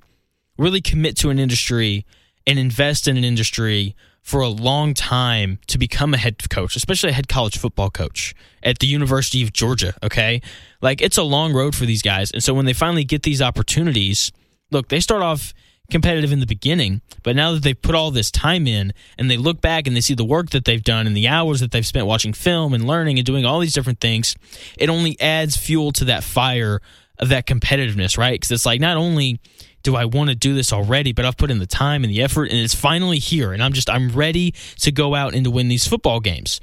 really 0.58 0.82
commit 0.82 1.18
to 1.18 1.30
an 1.30 1.38
industry 1.38 2.06
and 2.48 2.58
invest 2.58 3.08
in 3.08 3.18
an 3.18 3.24
industry 3.26 3.96
for 4.24 4.40
a 4.40 4.48
long 4.48 4.94
time 4.94 5.60
to 5.68 5.78
become 5.78 6.14
a 6.14 6.18
head 6.18 6.50
coach, 6.50 6.76
especially 6.76 7.10
a 7.10 7.14
head 7.14 7.28
college 7.28 7.58
football 7.58 7.90
coach 7.90 8.34
at 8.64 8.80
the 8.80 8.88
University 8.88 9.44
of 9.44 9.52
Georgia. 9.52 9.94
Okay. 10.02 10.42
Like 10.82 11.02
it's 11.02 11.18
a 11.18 11.24
long 11.24 11.54
road 11.54 11.76
for 11.76 11.86
these 11.86 12.02
guys. 12.02 12.32
And 12.32 12.42
so 12.42 12.54
when 12.54 12.66
they 12.66 12.74
finally 12.74 13.04
get 13.04 13.24
these 13.24 13.42
opportunities, 13.42 14.32
look, 14.72 14.88
they 14.88 15.02
start 15.02 15.22
off 15.22 15.54
competitive 15.92 16.32
in 16.32 16.40
the 16.40 16.46
beginning, 16.46 17.02
but 17.22 17.36
now 17.36 17.52
that 17.52 17.64
they've 17.64 17.80
put 17.80 17.94
all 17.94 18.10
this 18.10 18.32
time 18.32 18.66
in 18.66 18.94
and 19.18 19.30
they 19.30 19.36
look 19.36 19.60
back 19.60 19.86
and 19.86 19.96
they 19.96 20.02
see 20.02 20.16
the 20.16 20.24
work 20.24 20.52
that 20.52 20.64
they've 20.64 20.84
done 20.84 21.06
and 21.06 21.16
the 21.16 21.28
hours 21.28 21.60
that 21.60 21.72
they've 21.72 21.86
spent 21.86 22.08
watching 22.08 22.32
film 22.32 22.74
and 22.74 22.88
learning 22.88 23.20
and 23.20 23.26
doing 23.26 23.46
all 23.46 23.60
these 23.60 23.74
different 23.74 24.00
things, 24.00 24.36
it 24.78 24.90
only 24.90 25.20
adds 25.20 25.58
fuel 25.58 25.92
to 25.92 26.06
that 26.06 26.24
fire 26.24 26.82
of 27.20 27.30
that 27.30 27.46
competitiveness, 27.46 28.18
right? 28.18 28.34
Because 28.34 28.52
it's 28.52 28.66
like 28.66 28.80
not 28.80 28.96
only 28.96 29.40
do 29.84 29.96
I 29.96 30.06
want 30.06 30.30
to 30.30 30.36
do 30.36 30.56
this 30.56 30.74
already? 30.74 31.12
But 31.12 31.26
I've 31.26 31.38
put 31.38 31.52
in 31.52 31.60
the 31.60 31.68
time 31.68 32.04
and 32.04 32.12
the 32.12 32.22
effort, 32.22 32.46
and 32.46 32.60
it's 32.60 32.74
finally 32.74 33.20
here. 33.20 33.54
And 33.54 33.62
I'm 33.62 33.74
just, 33.74 33.90
I'm 33.90 34.10
ready 34.10 34.54
to 34.80 34.92
go 34.92 35.14
out 35.14 35.36
and 35.36 35.44
to 35.44 35.52
win 35.52 35.68
these 35.68 35.88
football 35.88 36.20
games, 36.20 36.60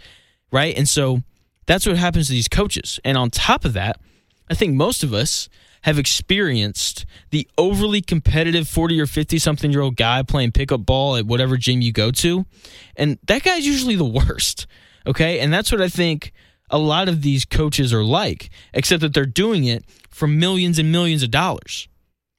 right? 0.50 0.76
And 0.76 0.88
so 0.88 1.22
that's 1.66 1.86
what 1.86 1.96
happens 1.96 2.26
to 2.26 2.32
these 2.32 2.48
coaches. 2.48 2.98
And 3.04 3.16
on 3.16 3.30
top 3.30 3.64
of 3.64 3.74
that, 3.74 4.00
I 4.48 4.54
think 4.54 4.74
most 4.74 5.04
of 5.04 5.14
us 5.14 5.48
have 5.82 5.98
experienced 5.98 7.06
the 7.30 7.48
overly 7.56 8.02
competitive 8.02 8.68
40 8.68 9.00
or 9.00 9.06
50 9.06 9.38
something 9.38 9.70
year 9.70 9.80
old 9.80 9.96
guy 9.96 10.22
playing 10.22 10.52
pickup 10.52 10.84
ball 10.84 11.16
at 11.16 11.26
whatever 11.26 11.56
gym 11.56 11.80
you 11.80 11.92
go 11.92 12.10
to. 12.10 12.44
And 12.96 13.18
that 13.26 13.42
guy's 13.42 13.66
usually 13.66 13.96
the 13.96 14.04
worst. 14.04 14.66
Okay. 15.06 15.40
And 15.40 15.52
that's 15.52 15.72
what 15.72 15.80
I 15.80 15.88
think 15.88 16.32
a 16.68 16.78
lot 16.78 17.08
of 17.08 17.22
these 17.22 17.44
coaches 17.44 17.92
are 17.94 18.04
like, 18.04 18.50
except 18.74 19.00
that 19.00 19.14
they're 19.14 19.24
doing 19.24 19.64
it 19.64 19.84
for 20.10 20.26
millions 20.26 20.78
and 20.78 20.92
millions 20.92 21.22
of 21.22 21.30
dollars 21.30 21.88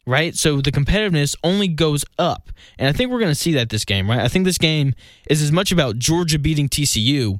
right? 0.05 0.35
So 0.35 0.61
the 0.61 0.71
competitiveness 0.71 1.35
only 1.43 1.67
goes 1.67 2.05
up. 2.17 2.49
And 2.77 2.87
I 2.87 2.91
think 2.91 3.11
we're 3.11 3.19
going 3.19 3.31
to 3.31 3.35
see 3.35 3.53
that 3.53 3.69
this 3.69 3.85
game, 3.85 4.09
right? 4.09 4.19
I 4.19 4.27
think 4.27 4.45
this 4.45 4.57
game 4.57 4.93
is 5.29 5.41
as 5.41 5.51
much 5.51 5.71
about 5.71 5.97
Georgia 5.97 6.39
beating 6.39 6.69
TCU 6.69 7.39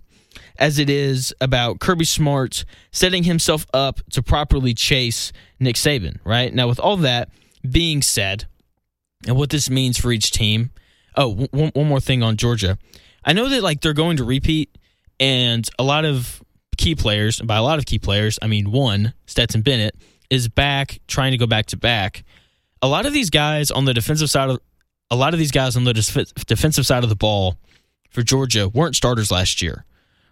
as 0.58 0.80
it 0.80 0.90
is 0.90 1.34
about 1.42 1.80
Kirby 1.80 2.06
Smart 2.06 2.66
setting 2.92 3.24
himself 3.24 3.66
up 3.74 4.00
to 4.12 4.22
properly 4.22 4.74
chase 4.74 5.32
Nick 5.60 5.76
Saban, 5.76 6.18
right? 6.24 6.54
Now, 6.54 6.68
with 6.68 6.80
all 6.80 6.98
that 6.98 7.30
being 7.70 8.02
said, 8.02 8.46
and 9.28 9.36
what 9.38 9.50
this 9.50 9.70
means 9.70 9.98
for 10.00 10.12
each 10.12 10.32
team. 10.32 10.72
Oh, 11.16 11.48
one, 11.52 11.72
one 11.74 11.88
more 11.88 12.00
thing 12.00 12.24
on 12.24 12.38
Georgia. 12.38 12.78
I 13.24 13.34
know 13.34 13.50
that 13.50 13.62
like 13.62 13.82
they're 13.82 13.94
going 13.94 14.18
to 14.18 14.24
repeat, 14.24 14.78
and 15.20 15.68
a 15.78 15.84
lot 15.84 16.06
of 16.06 16.42
key 16.78 16.96
players, 16.96 17.40
by 17.42 17.58
a 17.58 17.64
lot 17.64 17.80
of 17.80 17.86
key 17.86 18.00
players, 18.00 18.40
I 18.42 18.48
mean 18.48 18.72
one, 18.72 19.14
Stetson 19.28 19.62
Bennett, 19.62 19.96
is 20.30 20.48
back 20.48 21.00
trying 21.08 21.32
to 21.32 21.38
go 21.38 21.46
back 21.46 21.68
to 21.68 21.78
back 21.78 22.24
a 22.82 22.88
lot 22.88 23.06
of 23.06 23.14
these 23.14 23.30
guys 23.30 23.72
on 23.72 23.86
the 23.86 23.94
defensive 23.94 24.30
side 24.30 24.50
of 24.50 24.60
a 25.10 25.16
lot 25.16 25.34
of 25.34 25.40
these 25.40 25.52
guys 25.52 25.76
on 25.76 25.84
the 25.84 25.94
defensive 26.48 26.86
side 26.86 27.04
of 27.04 27.10
the 27.10 27.16
ball 27.16 27.58
for 28.10 28.24
Georgia 28.24 28.70
weren't 28.70 28.96
starters 28.96 29.30
last 29.30 29.62
year, 29.62 29.86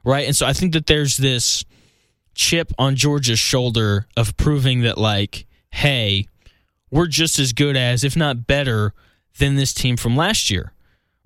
right? 0.06 0.26
And 0.26 0.36
so 0.36 0.46
I 0.46 0.54
think 0.54 0.74
that 0.74 0.88
there's 0.88 1.18
this 1.18 1.66
chip 2.34 2.72
on 2.78 2.96
Georgia's 2.96 3.40
shoulder 3.40 4.08
of 4.16 4.38
proving 4.38 4.82
that 4.82 4.98
like, 4.98 5.46
hey, 5.72 6.28
we're 6.92 7.08
just 7.08 7.40
as 7.40 7.52
good 7.52 7.76
as, 7.76 8.04
if 8.04 8.16
not 8.16 8.48
better, 8.48 8.94
than 9.38 9.56
this 9.56 9.74
team 9.74 9.98
from 9.98 10.16
last 10.16 10.50
year, 10.50 10.74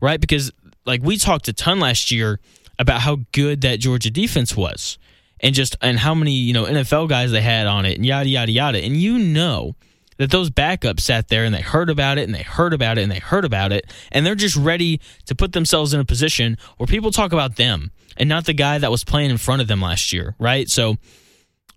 right? 0.01 0.19
Because 0.19 0.51
like 0.85 1.01
we 1.03 1.17
talked 1.17 1.47
a 1.47 1.53
ton 1.53 1.79
last 1.79 2.11
year 2.11 2.39
about 2.79 3.01
how 3.01 3.19
good 3.31 3.61
that 3.61 3.79
Georgia 3.79 4.09
defense 4.09 4.55
was, 4.55 4.97
and 5.39 5.53
just 5.53 5.75
and 5.81 5.99
how 5.99 6.13
many 6.15 6.31
you 6.31 6.53
know 6.53 6.65
NFL 6.65 7.09
guys 7.09 7.31
they 7.31 7.41
had 7.41 7.67
on 7.67 7.85
it, 7.85 7.97
and 7.97 8.05
yada 8.05 8.29
yada 8.29 8.51
yada, 8.51 8.79
and 8.79 8.97
you 8.97 9.17
know 9.17 9.75
that 10.17 10.31
those 10.31 10.49
backups 10.49 11.01
sat 11.01 11.27
there 11.27 11.43
and 11.43 11.53
they 11.53 11.61
heard 11.61 11.89
about 11.89 12.17
it 12.17 12.23
and 12.23 12.33
they 12.33 12.43
heard 12.43 12.73
about 12.73 12.97
it 12.97 13.01
and 13.01 13.11
they 13.11 13.19
heard 13.19 13.45
about 13.45 13.71
it 13.71 13.91
and 14.11 14.25
they're 14.25 14.35
just 14.35 14.55
ready 14.55 14.99
to 15.25 15.35
put 15.35 15.53
themselves 15.53 15.93
in 15.93 15.99
a 15.99 16.05
position 16.05 16.57
where 16.77 16.87
people 16.87 17.11
talk 17.11 17.33
about 17.33 17.55
them 17.55 17.91
and 18.17 18.29
not 18.29 18.45
the 18.45 18.53
guy 18.53 18.77
that 18.77 18.91
was 18.91 19.03
playing 19.03 19.29
in 19.29 19.37
front 19.37 19.61
of 19.61 19.67
them 19.67 19.81
last 19.81 20.13
year, 20.13 20.35
right? 20.39 20.69
So 20.69 20.97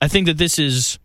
I 0.00 0.08
think 0.08 0.26
that 0.26 0.38
this 0.38 0.58
is 0.58 0.98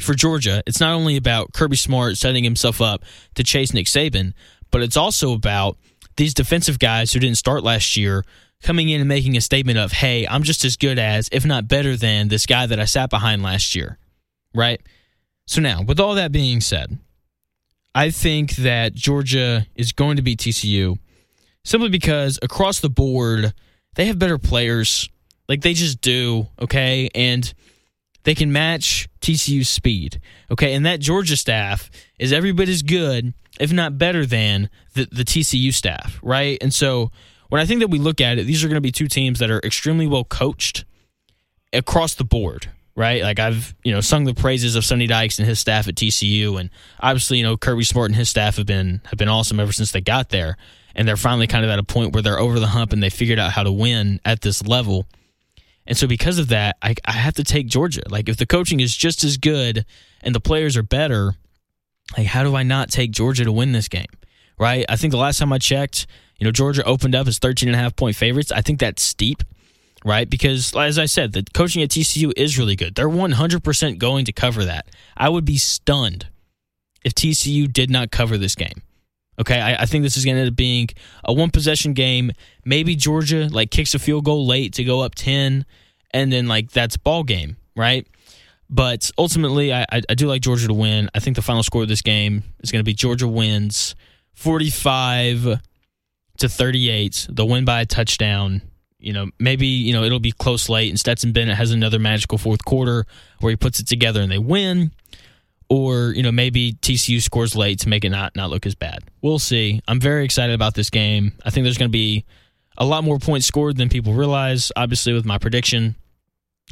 for 0.00 0.14
Georgia. 0.14 0.62
It's 0.66 0.80
not 0.80 0.94
only 0.94 1.16
about 1.16 1.52
Kirby 1.52 1.76
Smart 1.76 2.16
setting 2.16 2.44
himself 2.44 2.80
up 2.80 3.02
to 3.34 3.44
chase 3.44 3.72
Nick 3.72 3.86
Saban, 3.86 4.32
but 4.70 4.82
it's 4.82 4.96
also 4.96 5.32
about 5.32 5.76
these 6.16 6.34
defensive 6.34 6.78
guys 6.78 7.12
who 7.12 7.20
didn't 7.20 7.38
start 7.38 7.62
last 7.62 7.96
year 7.96 8.24
coming 8.62 8.88
in 8.88 9.00
and 9.00 9.08
making 9.08 9.36
a 9.36 9.40
statement 9.40 9.78
of, 9.78 9.92
"Hey, 9.92 10.26
I'm 10.26 10.42
just 10.42 10.64
as 10.64 10.76
good 10.76 10.98
as, 10.98 11.28
if 11.30 11.44
not 11.44 11.68
better 11.68 11.96
than, 11.96 12.28
this 12.28 12.46
guy 12.46 12.66
that 12.66 12.80
I 12.80 12.86
sat 12.86 13.10
behind 13.10 13.42
last 13.42 13.74
year." 13.74 13.98
Right? 14.54 14.80
So 15.46 15.60
now, 15.60 15.82
with 15.82 16.00
all 16.00 16.14
that 16.14 16.32
being 16.32 16.60
said, 16.60 16.98
I 17.94 18.10
think 18.10 18.56
that 18.56 18.94
Georgia 18.94 19.66
is 19.74 19.92
going 19.92 20.16
to 20.16 20.22
beat 20.22 20.40
TCU 20.40 20.98
simply 21.64 21.88
because 21.88 22.38
across 22.42 22.80
the 22.80 22.90
board, 22.90 23.54
they 23.94 24.06
have 24.06 24.18
better 24.18 24.38
players. 24.38 25.08
Like 25.48 25.62
they 25.62 25.74
just 25.74 26.00
do, 26.00 26.48
okay? 26.60 27.08
And 27.14 27.52
they 28.24 28.34
can 28.34 28.52
match 28.52 29.08
TCU's 29.20 29.68
speed, 29.68 30.20
okay? 30.50 30.74
And 30.74 30.84
that 30.84 31.00
Georgia 31.00 31.36
staff 31.36 31.90
is 32.18 32.32
every 32.32 32.52
bit 32.52 32.68
as 32.68 32.82
good, 32.82 33.32
if 33.60 33.72
not 33.72 33.98
better 33.98 34.26
than 34.26 34.68
the, 34.94 35.06
the 35.10 35.24
TCU 35.24 35.72
staff, 35.72 36.18
right? 36.22 36.58
And 36.60 36.74
so 36.74 37.12
when 37.48 37.60
I 37.60 37.66
think 37.66 37.80
that 37.80 37.88
we 37.88 37.98
look 37.98 38.20
at 38.20 38.38
it, 38.38 38.44
these 38.44 38.64
are 38.64 38.68
going 38.68 38.76
to 38.76 38.80
be 38.80 38.92
two 38.92 39.06
teams 39.06 39.38
that 39.38 39.50
are 39.50 39.60
extremely 39.60 40.06
well 40.06 40.24
coached 40.24 40.84
across 41.72 42.14
the 42.14 42.24
board, 42.24 42.68
right? 42.96 43.22
Like 43.22 43.38
I've 43.38 43.74
you 43.84 43.92
know 43.92 44.00
sung 44.00 44.24
the 44.24 44.34
praises 44.34 44.74
of 44.74 44.84
Sonny 44.84 45.06
Dykes 45.06 45.38
and 45.38 45.46
his 45.46 45.60
staff 45.60 45.86
at 45.86 45.94
TCU, 45.94 46.58
and 46.58 46.70
obviously 46.98 47.38
you 47.38 47.44
know 47.44 47.56
Kirby 47.56 47.84
Smart 47.84 48.10
and 48.10 48.16
his 48.16 48.28
staff 48.28 48.56
have 48.56 48.66
been 48.66 49.02
have 49.04 49.18
been 49.18 49.28
awesome 49.28 49.60
ever 49.60 49.72
since 49.72 49.92
they 49.92 50.00
got 50.00 50.30
there, 50.30 50.56
and 50.94 51.06
they're 51.06 51.16
finally 51.16 51.46
kind 51.46 51.64
of 51.64 51.70
at 51.70 51.78
a 51.78 51.84
point 51.84 52.12
where 52.12 52.22
they're 52.22 52.40
over 52.40 52.58
the 52.58 52.68
hump 52.68 52.92
and 52.92 53.02
they 53.02 53.10
figured 53.10 53.38
out 53.38 53.52
how 53.52 53.62
to 53.62 53.70
win 53.70 54.20
at 54.24 54.40
this 54.40 54.66
level. 54.66 55.06
And 55.88 55.96
so 55.96 56.08
because 56.08 56.40
of 56.40 56.48
that, 56.48 56.76
I, 56.82 56.96
I 57.04 57.12
have 57.12 57.34
to 57.34 57.44
take 57.44 57.68
Georgia. 57.68 58.02
Like 58.08 58.28
if 58.28 58.38
the 58.38 58.46
coaching 58.46 58.80
is 58.80 58.96
just 58.96 59.22
as 59.22 59.36
good 59.36 59.84
and 60.20 60.34
the 60.34 60.40
players 60.40 60.76
are 60.76 60.82
better, 60.82 61.34
like 62.16 62.26
how 62.26 62.42
do 62.42 62.56
I 62.56 62.64
not 62.64 62.90
take 62.90 63.12
Georgia 63.12 63.44
to 63.44 63.52
win 63.52 63.70
this 63.70 63.86
game? 63.86 64.08
Right? 64.58 64.84
I 64.88 64.96
think 64.96 65.12
the 65.12 65.18
last 65.18 65.38
time 65.38 65.52
I 65.52 65.58
checked, 65.58 66.08
you 66.38 66.44
know, 66.44 66.50
Georgia 66.50 66.82
opened 66.82 67.14
up 67.14 67.28
as 67.28 67.38
13 67.38 67.68
and 67.68 67.76
a 67.76 67.78
half 67.78 67.94
point 67.94 68.16
favorites. 68.16 68.50
I 68.50 68.62
think 68.62 68.80
that's 68.80 69.02
steep 69.02 69.44
right? 70.06 70.30
Because, 70.30 70.74
as 70.76 70.98
I 70.98 71.06
said, 71.06 71.32
the 71.32 71.44
coaching 71.52 71.82
at 71.82 71.90
TCU 71.90 72.32
is 72.36 72.58
really 72.58 72.76
good. 72.76 72.94
They're 72.94 73.08
100% 73.08 73.98
going 73.98 74.24
to 74.26 74.32
cover 74.32 74.64
that. 74.64 74.88
I 75.16 75.28
would 75.28 75.44
be 75.44 75.58
stunned 75.58 76.28
if 77.04 77.12
TCU 77.12 77.70
did 77.70 77.90
not 77.90 78.12
cover 78.12 78.38
this 78.38 78.54
game. 78.54 78.82
Okay, 79.38 79.60
I, 79.60 79.82
I 79.82 79.86
think 79.86 80.04
this 80.04 80.16
is 80.16 80.24
going 80.24 80.36
to 80.36 80.42
end 80.42 80.50
up 80.50 80.56
being 80.56 80.88
a 81.24 81.32
one 81.32 81.50
possession 81.50 81.92
game. 81.92 82.30
Maybe 82.64 82.94
Georgia 82.94 83.48
like 83.50 83.70
kicks 83.70 83.94
a 83.94 83.98
field 83.98 84.24
goal 84.24 84.46
late 84.46 84.74
to 84.74 84.84
go 84.84 85.00
up 85.00 85.16
10, 85.16 85.66
and 86.12 86.32
then 86.32 86.46
like 86.46 86.70
that's 86.70 86.96
ball 86.96 87.24
game, 87.24 87.56
right? 87.74 88.06
But 88.70 89.10
ultimately, 89.18 89.74
I, 89.74 89.84
I 89.90 90.14
do 90.14 90.28
like 90.28 90.40
Georgia 90.40 90.68
to 90.68 90.74
win. 90.74 91.10
I 91.14 91.18
think 91.18 91.36
the 91.36 91.42
final 91.42 91.62
score 91.62 91.82
of 91.82 91.88
this 91.88 92.02
game 92.02 92.44
is 92.60 92.72
going 92.72 92.80
to 92.80 92.84
be 92.84 92.94
Georgia 92.94 93.28
wins 93.28 93.94
45 94.34 95.60
to 96.38 96.48
38. 96.48 97.28
They'll 97.30 97.48
win 97.48 97.64
by 97.64 97.82
a 97.82 97.86
touchdown 97.86 98.62
you 98.98 99.12
know, 99.12 99.30
maybe, 99.38 99.66
you 99.66 99.92
know, 99.92 100.04
it'll 100.04 100.18
be 100.20 100.32
close 100.32 100.68
late 100.68 100.90
and 100.90 100.98
Stetson 100.98 101.32
Bennett 101.32 101.56
has 101.56 101.70
another 101.70 101.98
magical 101.98 102.38
fourth 102.38 102.64
quarter 102.64 103.04
where 103.40 103.50
he 103.50 103.56
puts 103.56 103.80
it 103.80 103.86
together 103.86 104.20
and 104.20 104.30
they 104.32 104.38
win. 104.38 104.92
or 105.68 106.12
you 106.14 106.22
know 106.22 106.30
maybe 106.30 106.74
TCU 106.74 107.20
scores 107.20 107.56
late 107.56 107.80
to 107.80 107.88
make 107.88 108.04
it 108.04 108.10
not 108.10 108.36
not 108.36 108.50
look 108.50 108.66
as 108.66 108.74
bad. 108.76 109.00
We'll 109.20 109.40
see. 109.40 109.80
I'm 109.88 109.98
very 110.00 110.24
excited 110.24 110.54
about 110.54 110.74
this 110.74 110.90
game. 110.90 111.32
I 111.44 111.50
think 111.50 111.64
there's 111.64 111.76
going 111.78 111.90
to 111.90 111.92
be 111.92 112.24
a 112.78 112.84
lot 112.84 113.02
more 113.04 113.18
points 113.18 113.46
scored 113.46 113.76
than 113.76 113.88
people 113.88 114.12
realize. 114.14 114.70
Obviously, 114.76 115.12
with 115.12 115.24
my 115.24 115.38
prediction, 115.38 115.96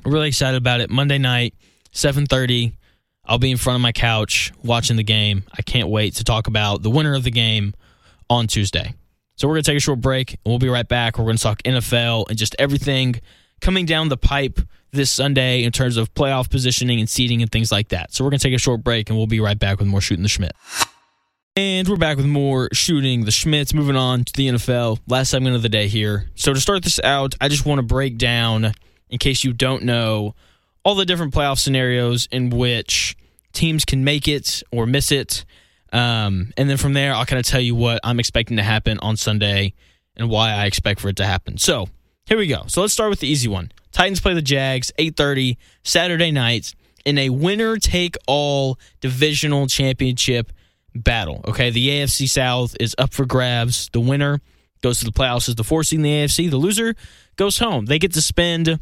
really 0.04 0.28
excited 0.28 0.56
about 0.56 0.80
it. 0.80 0.90
Monday 0.90 1.18
night, 1.18 1.54
7:30. 1.92 2.72
I'll 3.26 3.38
be 3.38 3.50
in 3.50 3.56
front 3.56 3.76
of 3.76 3.80
my 3.80 3.92
couch 3.92 4.52
watching 4.62 4.96
the 4.96 5.02
game. 5.02 5.42
I 5.52 5.62
can't 5.62 5.88
wait 5.88 6.14
to 6.16 6.24
talk 6.24 6.46
about 6.46 6.82
the 6.82 6.90
winner 6.90 7.14
of 7.14 7.24
the 7.24 7.30
game 7.32 7.74
on 8.30 8.46
Tuesday. 8.46 8.94
So 9.36 9.48
we're 9.48 9.54
going 9.54 9.64
to 9.64 9.70
take 9.70 9.76
a 9.78 9.80
short 9.80 10.00
break 10.00 10.32
and 10.32 10.40
we'll 10.46 10.58
be 10.58 10.68
right 10.68 10.86
back. 10.86 11.18
We're 11.18 11.24
going 11.24 11.36
to 11.36 11.42
talk 11.42 11.62
NFL 11.62 12.28
and 12.28 12.38
just 12.38 12.54
everything 12.58 13.20
coming 13.60 13.86
down 13.86 14.08
the 14.08 14.16
pipe 14.16 14.60
this 14.92 15.10
Sunday 15.10 15.64
in 15.64 15.72
terms 15.72 15.96
of 15.96 16.12
playoff 16.14 16.50
positioning 16.50 17.00
and 17.00 17.08
seeding 17.08 17.42
and 17.42 17.50
things 17.50 17.72
like 17.72 17.88
that. 17.88 18.14
So 18.14 18.24
we're 18.24 18.30
going 18.30 18.40
to 18.40 18.48
take 18.48 18.54
a 18.54 18.58
short 18.58 18.84
break 18.84 19.10
and 19.10 19.18
we'll 19.18 19.26
be 19.26 19.40
right 19.40 19.58
back 19.58 19.78
with 19.78 19.88
more 19.88 20.00
Shooting 20.00 20.22
the 20.22 20.28
Schmidt. 20.28 20.52
And 21.56 21.88
we're 21.88 21.96
back 21.96 22.16
with 22.16 22.26
more 22.26 22.68
Shooting 22.72 23.24
the 23.24 23.30
Schmitz. 23.30 23.74
Moving 23.74 23.96
on 23.96 24.24
to 24.24 24.32
the 24.32 24.48
NFL. 24.48 25.00
Last 25.06 25.30
segment 25.30 25.56
of 25.56 25.62
the 25.62 25.68
day 25.68 25.88
here. 25.88 26.28
So 26.34 26.52
to 26.52 26.60
start 26.60 26.82
this 26.82 27.00
out, 27.00 27.34
I 27.40 27.48
just 27.48 27.66
want 27.66 27.78
to 27.78 27.82
break 27.82 28.18
down, 28.18 28.74
in 29.08 29.18
case 29.18 29.44
you 29.44 29.52
don't 29.52 29.84
know, 29.84 30.34
all 30.84 30.94
the 30.94 31.06
different 31.06 31.32
playoff 31.32 31.58
scenarios 31.58 32.28
in 32.30 32.50
which 32.50 33.16
teams 33.52 33.84
can 33.84 34.04
make 34.04 34.28
it 34.28 34.62
or 34.72 34.84
miss 34.86 35.10
it. 35.12 35.44
Um, 35.92 36.52
and 36.56 36.68
then 36.68 36.76
from 36.76 36.92
there, 36.92 37.14
I'll 37.14 37.26
kind 37.26 37.38
of 37.38 37.46
tell 37.46 37.60
you 37.60 37.74
what 37.74 38.00
I'm 38.02 38.18
expecting 38.18 38.56
to 38.56 38.62
happen 38.62 38.98
on 39.00 39.16
Sunday 39.16 39.74
and 40.16 40.28
why 40.28 40.52
I 40.52 40.66
expect 40.66 41.00
for 41.00 41.08
it 41.08 41.16
to 41.16 41.26
happen. 41.26 41.58
So 41.58 41.88
here 42.26 42.38
we 42.38 42.46
go. 42.46 42.64
So 42.66 42.80
let's 42.80 42.92
start 42.92 43.10
with 43.10 43.20
the 43.20 43.28
easy 43.28 43.48
one. 43.48 43.70
Titans 43.92 44.20
play 44.20 44.34
the 44.34 44.42
Jags 44.42 44.92
8:30 44.98 45.56
Saturday 45.82 46.30
night 46.30 46.74
in 47.04 47.18
a 47.18 47.30
winner 47.30 47.76
take 47.76 48.16
all 48.26 48.78
divisional 49.00 49.66
championship 49.66 50.52
battle. 50.94 51.44
Okay, 51.46 51.70
the 51.70 51.88
AFC 51.88 52.28
South 52.28 52.76
is 52.80 52.94
up 52.98 53.12
for 53.12 53.26
grabs. 53.26 53.88
The 53.92 54.00
winner 54.00 54.40
goes 54.82 54.98
to 55.00 55.04
the 55.04 55.12
playoffs 55.12 55.48
as 55.48 55.54
the 55.54 55.64
four 55.64 55.84
seed 55.84 56.00
in 56.00 56.02
the 56.02 56.10
AFC. 56.10 56.50
The 56.50 56.56
loser 56.56 56.94
goes 57.36 57.58
home. 57.58 57.86
They 57.86 57.98
get 57.98 58.12
to 58.14 58.22
spend 58.22 58.80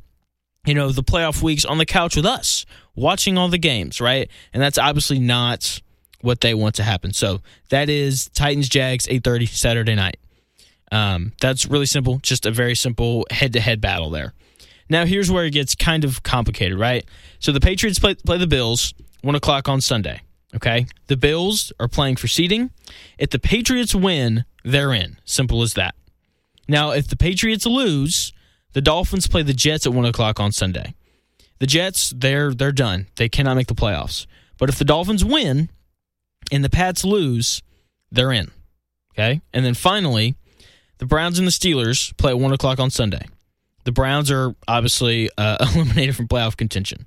you 0.65 0.75
know, 0.75 0.91
the 0.91 1.03
playoff 1.03 1.43
weeks 1.43 1.65
on 1.65 1.79
the 1.79 1.87
couch 1.87 2.17
with 2.17 2.27
us, 2.27 2.65
watching 2.95 3.37
all 3.37 3.49
the 3.49 3.59
games, 3.59 4.01
right? 4.01 4.31
And 4.53 4.63
that's 4.63 4.79
obviously 4.79 5.19
not 5.19 5.81
what 6.23 6.41
they 6.41 6.55
want 6.55 6.75
to 6.77 6.83
happen. 6.83 7.13
So 7.13 7.41
that 7.69 7.89
is 7.89 8.29
Titans 8.31 8.69
Jags 8.69 9.07
8:30 9.07 9.47
Saturday 9.47 9.95
night. 9.95 10.17
Um, 10.91 11.33
that's 11.41 11.67
really 11.67 11.87
simple, 11.87 12.19
just 12.23 12.45
a 12.45 12.51
very 12.51 12.75
simple 12.75 13.27
head-to-head 13.31 13.81
battle 13.81 14.11
there. 14.11 14.35
Now 14.91 15.07
here's 15.07 15.31
where 15.31 15.45
it 15.45 15.53
gets 15.53 15.75
kind 15.75 16.05
of 16.05 16.23
complicated, 16.23 16.79
right? 16.79 17.05
So 17.39 17.51
the 17.51 17.61
Patriots 17.61 17.99
play, 17.99 18.15
play 18.15 18.39
the 18.39 18.47
Bills 18.47 18.93
one 19.23 19.35
o'clock 19.35 19.69
on 19.69 19.81
Sunday. 19.81 20.21
Okay, 20.55 20.87
the 21.07 21.17
Bills 21.17 21.73
are 21.81 21.89
playing 21.89 22.17
for 22.17 22.29
seeding. 22.29 22.71
If 23.19 23.31
the 23.31 23.39
Patriots 23.39 23.95
win, 23.95 24.45
they're 24.65 24.93
in. 24.93 25.19
Simple 25.25 25.63
as 25.63 25.75
that. 25.75 25.95
Now, 26.69 26.91
if 26.91 27.09
the 27.09 27.17
Patriots 27.17 27.65
lose, 27.65 28.35
the 28.75 28.83
Dolphins 28.83 29.27
play 29.27 29.43
the 29.43 29.55
Jets 29.55 29.87
at 29.87 29.95
one 29.95 30.05
o'clock 30.05 30.39
on 30.39 30.53
Sunday. 30.53 30.95
The 31.59 31.67
Jets, 31.67 32.13
they're 32.15 32.53
they're 32.53 32.73
done. 32.73 33.07
They 33.17 33.29
cannot 33.29 33.57
make 33.57 33.69
the 33.69 33.75
playoffs. 33.75 34.27
But 34.59 34.69
if 34.69 34.79
the 34.79 34.85
Dolphins 34.85 35.25
win 35.25 35.71
and 36.51 36.65
the 36.65 36.71
Pats 36.71 37.05
lose, 37.05 37.63
they're 38.11 38.33
in. 38.33 38.51
Okay, 39.15 39.41
and 39.53 39.65
then 39.65 39.75
finally, 39.75 40.35
the 40.99 41.07
Browns 41.07 41.39
and 41.39 41.47
the 41.47 41.53
Steelers 41.53 42.17
play 42.17 42.31
at 42.31 42.39
one 42.39 42.53
o'clock 42.53 42.79
on 42.79 42.91
Sunday. 42.91 43.27
The 43.85 43.93
Browns 43.93 44.31
are 44.31 44.55
obviously 44.67 45.29
uh, 45.37 45.59
eliminated 45.75 46.17
from 46.17 46.29
playoff 46.29 46.57
contention. 46.57 47.07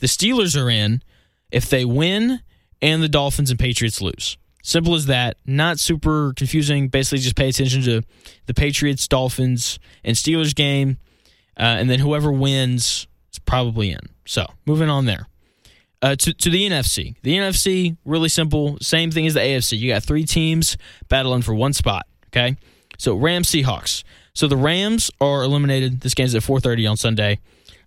The 0.00 0.06
Steelers 0.06 0.60
are 0.60 0.70
in 0.70 1.02
if 1.50 1.68
they 1.68 1.84
win 1.84 2.40
and 2.80 3.02
the 3.02 3.08
Dolphins 3.08 3.50
and 3.50 3.58
Patriots 3.58 4.00
lose. 4.00 4.36
Simple 4.62 4.94
as 4.94 5.06
that. 5.06 5.36
Not 5.44 5.78
super 5.80 6.32
confusing. 6.34 6.88
Basically, 6.88 7.18
just 7.18 7.36
pay 7.36 7.48
attention 7.48 7.82
to 7.82 8.02
the 8.46 8.54
Patriots, 8.54 9.08
Dolphins, 9.08 9.78
and 10.04 10.16
Steelers 10.16 10.54
game, 10.54 10.98
uh, 11.56 11.62
and 11.62 11.90
then 11.90 11.98
whoever 11.98 12.30
wins 12.30 13.08
is 13.32 13.38
probably 13.40 13.90
in. 13.90 13.98
So, 14.24 14.46
moving 14.66 14.88
on 14.88 15.06
there. 15.06 15.26
Uh, 16.02 16.16
to, 16.16 16.34
to 16.34 16.50
the 16.50 16.68
NFC. 16.68 17.14
The 17.22 17.36
NFC, 17.36 17.96
really 18.04 18.28
simple. 18.28 18.76
Same 18.80 19.12
thing 19.12 19.26
as 19.26 19.34
the 19.34 19.40
AFC. 19.40 19.78
You 19.78 19.92
got 19.92 20.02
three 20.02 20.24
teams 20.24 20.76
battling 21.08 21.42
for 21.42 21.54
one 21.54 21.72
spot. 21.72 22.06
Okay? 22.28 22.56
So, 22.98 23.14
Rams, 23.14 23.48
Seahawks. 23.48 24.02
So, 24.34 24.48
the 24.48 24.56
Rams 24.56 25.12
are 25.20 25.44
eliminated. 25.44 26.00
This 26.00 26.14
game's 26.14 26.34
at 26.34 26.42
4.30 26.42 26.90
on 26.90 26.96
Sunday. 26.96 27.38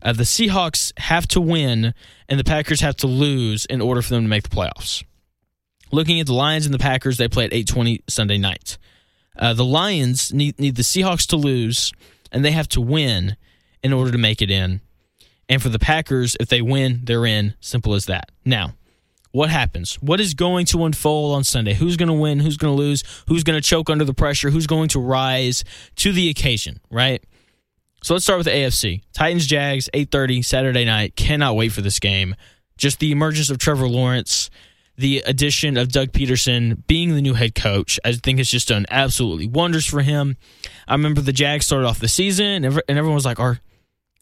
Uh, 0.01 0.13
the 0.13 0.23
Seahawks 0.23 0.97
have 0.99 1.27
to 1.29 1.41
win, 1.41 1.93
and 2.29 2.39
the 2.39 2.43
Packers 2.43 2.79
have 2.81 2.95
to 2.97 3.07
lose 3.07 3.65
in 3.65 3.81
order 3.81 4.01
for 4.01 4.09
them 4.09 4.23
to 4.23 4.29
make 4.29 4.43
the 4.43 4.55
playoffs. 4.55 5.03
Looking 5.91 6.19
at 6.19 6.27
the 6.27 6.33
Lions 6.33 6.65
and 6.65 6.73
the 6.73 6.79
Packers, 6.79 7.17
they 7.17 7.27
play 7.27 7.45
at 7.45 7.53
8:20 7.53 8.01
Sunday 8.07 8.37
night. 8.37 8.77
Uh, 9.37 9.53
the 9.53 9.65
Lions 9.65 10.33
need 10.33 10.59
need 10.59 10.75
the 10.75 10.83
Seahawks 10.83 11.25
to 11.27 11.37
lose, 11.37 11.91
and 12.31 12.45
they 12.45 12.51
have 12.51 12.67
to 12.69 12.81
win 12.81 13.35
in 13.83 13.93
order 13.93 14.11
to 14.11 14.17
make 14.17 14.41
it 14.41 14.51
in. 14.51 14.81
And 15.49 15.61
for 15.61 15.69
the 15.69 15.79
Packers, 15.79 16.35
if 16.39 16.49
they 16.49 16.61
win, 16.61 17.01
they're 17.03 17.25
in. 17.25 17.53
Simple 17.59 17.93
as 17.93 18.05
that. 18.05 18.31
Now, 18.43 18.73
what 19.31 19.49
happens? 19.49 19.95
What 19.95 20.19
is 20.19 20.33
going 20.33 20.65
to 20.67 20.85
unfold 20.85 21.35
on 21.35 21.43
Sunday? 21.43 21.73
Who's 21.73 21.97
going 21.97 22.07
to 22.07 22.13
win? 22.13 22.39
Who's 22.39 22.57
going 22.57 22.75
to 22.75 22.77
lose? 22.77 23.03
Who's 23.27 23.43
going 23.43 23.61
to 23.61 23.67
choke 23.67 23.89
under 23.89 24.05
the 24.05 24.13
pressure? 24.13 24.49
Who's 24.49 24.67
going 24.67 24.89
to 24.89 24.99
rise 24.99 25.63
to 25.97 26.11
the 26.11 26.29
occasion? 26.29 26.79
Right. 26.89 27.23
So 28.01 28.13
let's 28.13 28.23
start 28.23 28.37
with 28.37 28.45
the 28.45 28.53
AFC. 28.53 29.01
Titans 29.13 29.45
Jags 29.45 29.89
8:30 29.93 30.45
Saturday 30.45 30.85
night. 30.85 31.15
Cannot 31.15 31.55
wait 31.55 31.71
for 31.71 31.81
this 31.81 31.99
game. 31.99 32.35
Just 32.77 32.99
the 32.99 33.11
emergence 33.11 33.49
of 33.49 33.57
Trevor 33.57 33.87
Lawrence 33.87 34.49
the 34.97 35.23
addition 35.25 35.77
of 35.77 35.91
Doug 35.91 36.11
Pederson 36.11 36.85
being 36.87 37.15
the 37.15 37.21
new 37.21 37.33
head 37.33 37.55
coach. 37.55 37.99
I 38.05 38.13
think 38.13 38.39
it's 38.39 38.49
just 38.49 38.69
done 38.69 38.85
absolutely 38.89 39.47
wonders 39.47 39.85
for 39.85 40.01
him. 40.01 40.37
I 40.87 40.93
remember 40.93 41.21
the 41.21 41.33
Jags 41.33 41.65
started 41.65 41.87
off 41.87 41.99
the 41.99 42.07
season, 42.07 42.63
and 42.63 42.81
everyone 42.87 43.15
was 43.15 43.25
like, 43.25 43.39
"Are 43.39 43.59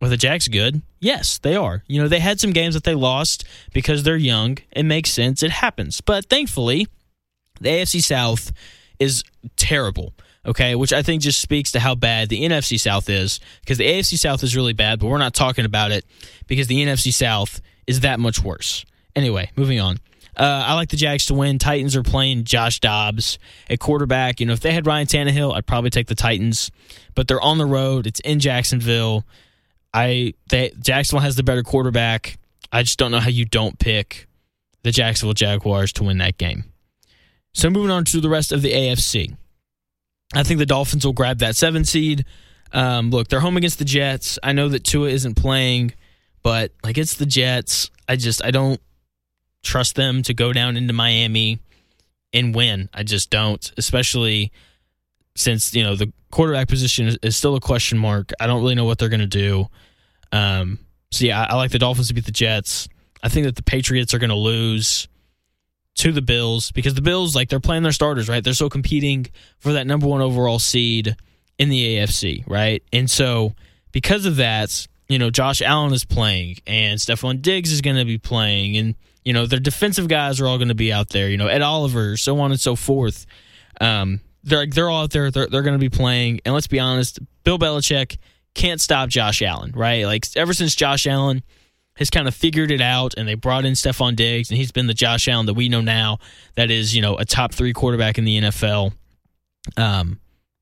are 0.04 0.10
the 0.10 0.18
Jags 0.18 0.48
good?" 0.48 0.82
Yes, 1.00 1.38
they 1.38 1.56
are. 1.56 1.84
You 1.88 2.02
know, 2.02 2.08
they 2.08 2.20
had 2.20 2.39
some 2.39 2.52
games 2.52 2.74
that 2.76 2.84
they 2.84 2.96
lost 2.96 3.46
because 3.74 4.04
they're 4.04 4.16
young. 4.16 4.58
It 4.72 4.84
makes 4.84 5.10
sense. 5.10 5.44
It 5.44 5.52
happens. 5.52 6.02
But 6.02 6.26
thankfully, 6.30 6.88
the 7.60 7.70
AFC 7.70 8.02
South 8.02 8.52
is 9.00 9.24
terrible. 9.56 10.13
Okay, 10.46 10.76
which 10.76 10.92
I 10.92 11.02
think 11.04 11.22
just 11.22 11.39
speaks 11.39 11.72
to 11.72 11.80
how 11.80 11.96
bad 11.96 12.28
the 12.28 12.44
NFC 12.44 12.78
South 12.78 13.10
is 13.10 13.39
because 13.62 13.78
the 13.78 13.86
AFC 13.86 14.18
South 14.18 14.44
is 14.44 14.58
really 14.58 14.74
bad, 14.74 15.00
but 15.00 15.08
we're 15.08 15.18
not 15.18 15.34
talking 15.34 15.63
about 15.63 15.92
it 15.92 16.06
because 16.48 16.68
the 16.68 16.86
NFC 16.86 17.13
South 17.13 17.62
is 17.88 18.02
that 18.02 18.20
much 18.20 18.44
worse. 18.44 18.84
Anyway, 19.16 19.52
moving 19.56 19.80
on. 19.80 20.00
Uh, 20.36 20.63
I 20.66 20.74
like 20.74 20.89
the 20.89 20.98
Jags 20.98 21.28
to 21.28 21.34
win. 21.34 21.60
Titans 21.60 21.96
are 21.96 22.04
playing 22.04 22.44
Josh 22.44 22.80
Dobbs 22.80 23.38
at 23.70 23.80
quarterback. 23.80 24.39
You 24.39 24.48
know, 24.48 24.54
if 24.54 24.60
they 24.60 24.74
had 24.74 24.88
Ryan 24.88 25.08
Tannehill, 25.08 25.56
I'd 25.56 25.68
probably 25.68 25.92
take 25.92 26.08
the 26.08 26.16
Titans, 26.16 26.72
but 27.16 27.28
they're 27.28 27.42
on 27.42 27.58
the 27.58 27.66
road. 27.66 28.08
It's 28.08 28.20
in 28.22 28.39
Jacksonville. 28.39 29.26
I 29.93 30.34
they 30.49 30.71
Jacksonville 30.79 31.21
has 31.21 31.36
the 31.36 31.43
better 31.43 31.63
quarterback. 31.63 32.38
I 32.71 32.84
just 32.84 32.97
don't 32.97 33.12
know 33.12 33.19
how 33.19 33.29
you 33.29 33.45
don't 33.45 33.77
pick 33.77 34.27
the 34.82 34.91
Jacksonville 34.91 35.34
Jaguars 35.34 35.93
to 35.93 36.03
win 36.03 36.17
that 36.17 36.38
game. 36.38 36.65
So 37.53 37.69
moving 37.69 37.91
on 37.91 38.06
to 38.06 38.19
the 38.19 38.29
rest 38.29 38.51
of 38.51 38.62
the 38.62 38.71
AFC. 38.71 39.36
I 40.34 40.43
think 40.43 40.58
the 40.58 40.65
Dolphins 40.65 41.06
will 41.06 41.13
grab 41.13 41.39
that 41.39 41.56
seven 41.56 41.86
seed. 41.86 42.25
Um, 42.71 43.12
look, 43.12 43.27
they're 43.27 43.39
home 43.39 43.58
against 43.58 43.77
the 43.77 43.86
Jets. 43.86 44.39
I 44.41 44.53
know 44.53 44.67
that 44.69 44.84
Tua 44.84 45.10
isn't 45.10 45.36
playing, 45.36 45.93
but 46.41 46.71
like 46.84 46.97
it's 46.97 47.15
the 47.15 47.27
Jets. 47.27 47.91
I 48.10 48.15
just 48.15 48.43
I 48.43 48.49
don't 48.49 48.82
trust 49.62 49.95
them 49.95 50.23
to 50.23 50.34
go 50.34 50.51
down 50.51 50.75
into 50.75 50.93
Miami 50.93 51.60
and 52.34 52.56
win. 52.56 52.89
I 52.93 53.03
just 53.03 53.29
don't, 53.29 53.71
especially 53.77 54.51
since 55.36 55.74
you 55.74 55.84
know 55.84 55.96
the 55.96 56.12
quarterback 56.32 56.67
position 56.67 57.15
is, 57.22 57.36
still 57.36 57.56
a 57.56 57.60
question 57.60 57.98
mark. 57.98 58.32
I 58.39 58.48
don't 58.48 58.62
really 58.62 58.76
know 58.76 58.86
what 58.86 58.98
they're 58.98 59.10
going 59.10 59.19
to 59.19 59.28
do. 59.28 59.67
Um, 60.32 60.80
so 61.12 61.26
yeah, 61.26 61.41
I, 61.41 61.54
I 61.54 61.56
like 61.56 61.72
the 61.72 61.80
Dolphins 61.80 62.08
to 62.08 62.13
beat 62.13 62.26
the 62.26 62.32
Jets. 62.32 62.88
I 63.22 63.30
think 63.30 63.46
that 63.46 63.56
the 63.56 63.63
Patriots 63.63 64.13
are 64.13 64.19
going 64.19 64.30
to 64.30 64.36
lose 64.36 65.08
to 65.96 66.12
the 66.12 66.22
Bills 66.22 66.72
because 66.72 66.96
the 66.96 67.02
Bills, 67.02 67.36
like, 67.36 67.50
they're 67.50 67.60
playing 67.60 67.84
their 67.84 67.91
starters, 67.91 68.28
right? 68.28 68.43
They're 68.43 68.54
still 68.54 68.69
competing 68.69 69.28
for 69.60 69.74
that 69.74 69.88
number 69.88 70.08
one 70.08 70.22
overall 70.22 70.60
seed 70.60 71.15
in 71.60 71.69
the 71.69 71.98
AFC, 71.98 72.43
right? 72.50 72.84
And 72.91 73.10
so 73.10 73.54
because 73.91 74.26
of 74.26 74.38
that, 74.38 74.88
you 75.08 75.19
know, 75.19 75.30
Josh 75.30 75.62
Allen 75.62 75.93
is 75.93 76.04
playing 76.04 76.58
and 76.65 77.00
Stefon 77.00 77.41
Diggs 77.41 77.72
is 77.72 77.82
going 77.82 77.98
to 77.98 78.06
be 78.06 78.17
playing 78.17 78.76
and 78.78 78.96
you 79.24 79.34
know, 79.34 79.46
their 79.46 79.60
defensive 79.60 80.08
guys 80.08 80.41
are 80.41 80.48
all 80.48 80.58
going 80.58 80.67
to 80.67 80.76
be 80.76 80.91
out 80.91 81.10
there. 81.10 81.30
You 81.30 81.38
know, 81.38 81.48
Ed 81.48 81.62
Oliver, 81.62 82.17
so 82.17 82.39
on 82.39 82.52
and 82.52 82.60
so 82.60 82.76
forth. 82.76 83.26
Um, 83.80 84.19
they're 84.43 84.67
they're 84.67 84.89
all 84.89 85.03
out 85.03 85.12
there. 85.12 85.32
They're 85.32 85.47
they're 85.47 85.62
going 85.62 85.79
to 85.79 85.79
be 85.79 85.89
playing. 85.89 86.41
And 86.45 86.53
let's 86.53 86.67
be 86.67 86.79
honest, 86.79 87.19
Bill 87.43 87.58
Belichick 87.60 88.17
can't 88.53 88.82
stop 88.82 89.10
Josh 89.10 89.41
Allen, 89.41 89.71
right? 89.75 90.06
Like 90.06 90.25
ever 90.36 90.53
since 90.53 90.75
Josh 90.75 91.08
Allen 91.08 91.43
has 91.95 92.10
kind 92.10 92.27
of 92.27 92.36
figured 92.36 92.71
it 92.71 92.82
out, 92.82 93.13
and 93.17 93.27
they 93.27 93.36
brought 93.36 93.65
in 93.65 93.73
Stefon 93.73 94.15
Diggs, 94.15 94.49
and 94.49 94.58
he's 94.58 94.71
been 94.71 94.88
the 94.88 94.93
Josh 94.93 95.27
Allen 95.27 95.45
that 95.45 95.53
we 95.53 95.69
know 95.69 95.82
now. 95.82 96.17
That 96.56 96.71
is, 96.71 96.95
you 96.95 97.01
know, 97.01 97.17
a 97.17 97.25
top 97.25 97.53
three 97.53 97.73
quarterback 97.73 98.17
in 98.17 98.25
the 98.25 98.41
NFL. 98.41 98.93
Um, 99.77 100.19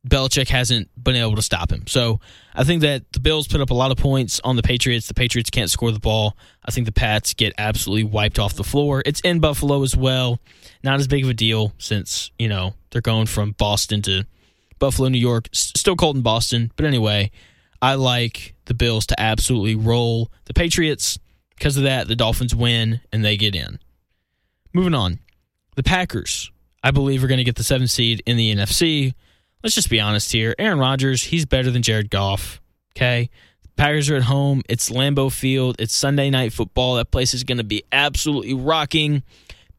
Belichick 0.07 0.49
hasn't 0.49 0.89
been 1.01 1.15
able 1.15 1.35
to 1.35 1.41
stop 1.41 1.71
him. 1.71 1.85
So 1.85 2.19
I 2.55 2.63
think 2.63 2.81
that 2.81 3.11
the 3.13 3.19
Bills 3.19 3.47
put 3.47 3.61
up 3.61 3.69
a 3.69 3.75
lot 3.75 3.91
of 3.91 3.97
points 3.97 4.41
on 4.43 4.55
the 4.55 4.63
Patriots. 4.63 5.07
The 5.07 5.13
Patriots 5.13 5.51
can't 5.51 5.69
score 5.69 5.91
the 5.91 5.99
ball. 5.99 6.35
I 6.65 6.71
think 6.71 6.85
the 6.85 6.91
Pats 6.91 7.33
get 7.33 7.53
absolutely 7.57 8.05
wiped 8.05 8.39
off 8.39 8.55
the 8.55 8.63
floor. 8.63 9.03
It's 9.05 9.21
in 9.21 9.39
Buffalo 9.39 9.83
as 9.83 9.95
well. 9.95 10.39
Not 10.83 10.99
as 10.99 11.07
big 11.07 11.23
of 11.23 11.29
a 11.29 11.35
deal 11.35 11.73
since, 11.77 12.31
you 12.39 12.49
know, 12.49 12.73
they're 12.89 13.01
going 13.01 13.27
from 13.27 13.51
Boston 13.51 14.01
to 14.03 14.25
Buffalo, 14.79 15.07
New 15.07 15.19
York. 15.19 15.49
Still 15.51 15.95
cold 15.95 16.15
in 16.15 16.23
Boston. 16.23 16.71
But 16.75 16.85
anyway, 16.87 17.29
I 17.79 17.93
like 17.93 18.55
the 18.65 18.73
Bills 18.73 19.05
to 19.07 19.19
absolutely 19.19 19.75
roll 19.75 20.31
the 20.45 20.53
Patriots. 20.53 21.19
Because 21.55 21.77
of 21.77 21.83
that, 21.83 22.07
the 22.07 22.15
Dolphins 22.15 22.55
win 22.55 23.01
and 23.13 23.23
they 23.23 23.37
get 23.37 23.53
in. 23.53 23.77
Moving 24.73 24.95
on. 24.95 25.19
The 25.75 25.83
Packers, 25.83 26.51
I 26.83 26.89
believe, 26.89 27.23
are 27.23 27.27
going 27.27 27.37
to 27.37 27.43
get 27.43 27.55
the 27.55 27.63
seventh 27.63 27.91
seed 27.91 28.23
in 28.25 28.35
the 28.35 28.55
NFC 28.55 29.13
let's 29.63 29.75
just 29.75 29.89
be 29.89 29.99
honest 29.99 30.31
here. 30.31 30.55
Aaron 30.57 30.79
Rodgers, 30.79 31.23
he's 31.23 31.45
better 31.45 31.71
than 31.71 31.81
Jared 31.81 32.09
Goff. 32.09 32.61
Okay. 32.95 33.29
Packers 33.75 34.09
are 34.09 34.15
at 34.15 34.23
home. 34.23 34.61
It's 34.69 34.89
Lambeau 34.89 35.31
Field. 35.31 35.77
It's 35.79 35.95
Sunday 35.95 36.29
night 36.29 36.53
football. 36.53 36.95
That 36.95 37.11
place 37.11 37.33
is 37.33 37.43
going 37.43 37.57
to 37.57 37.63
be 37.63 37.83
absolutely 37.91 38.53
rocking. 38.53 39.23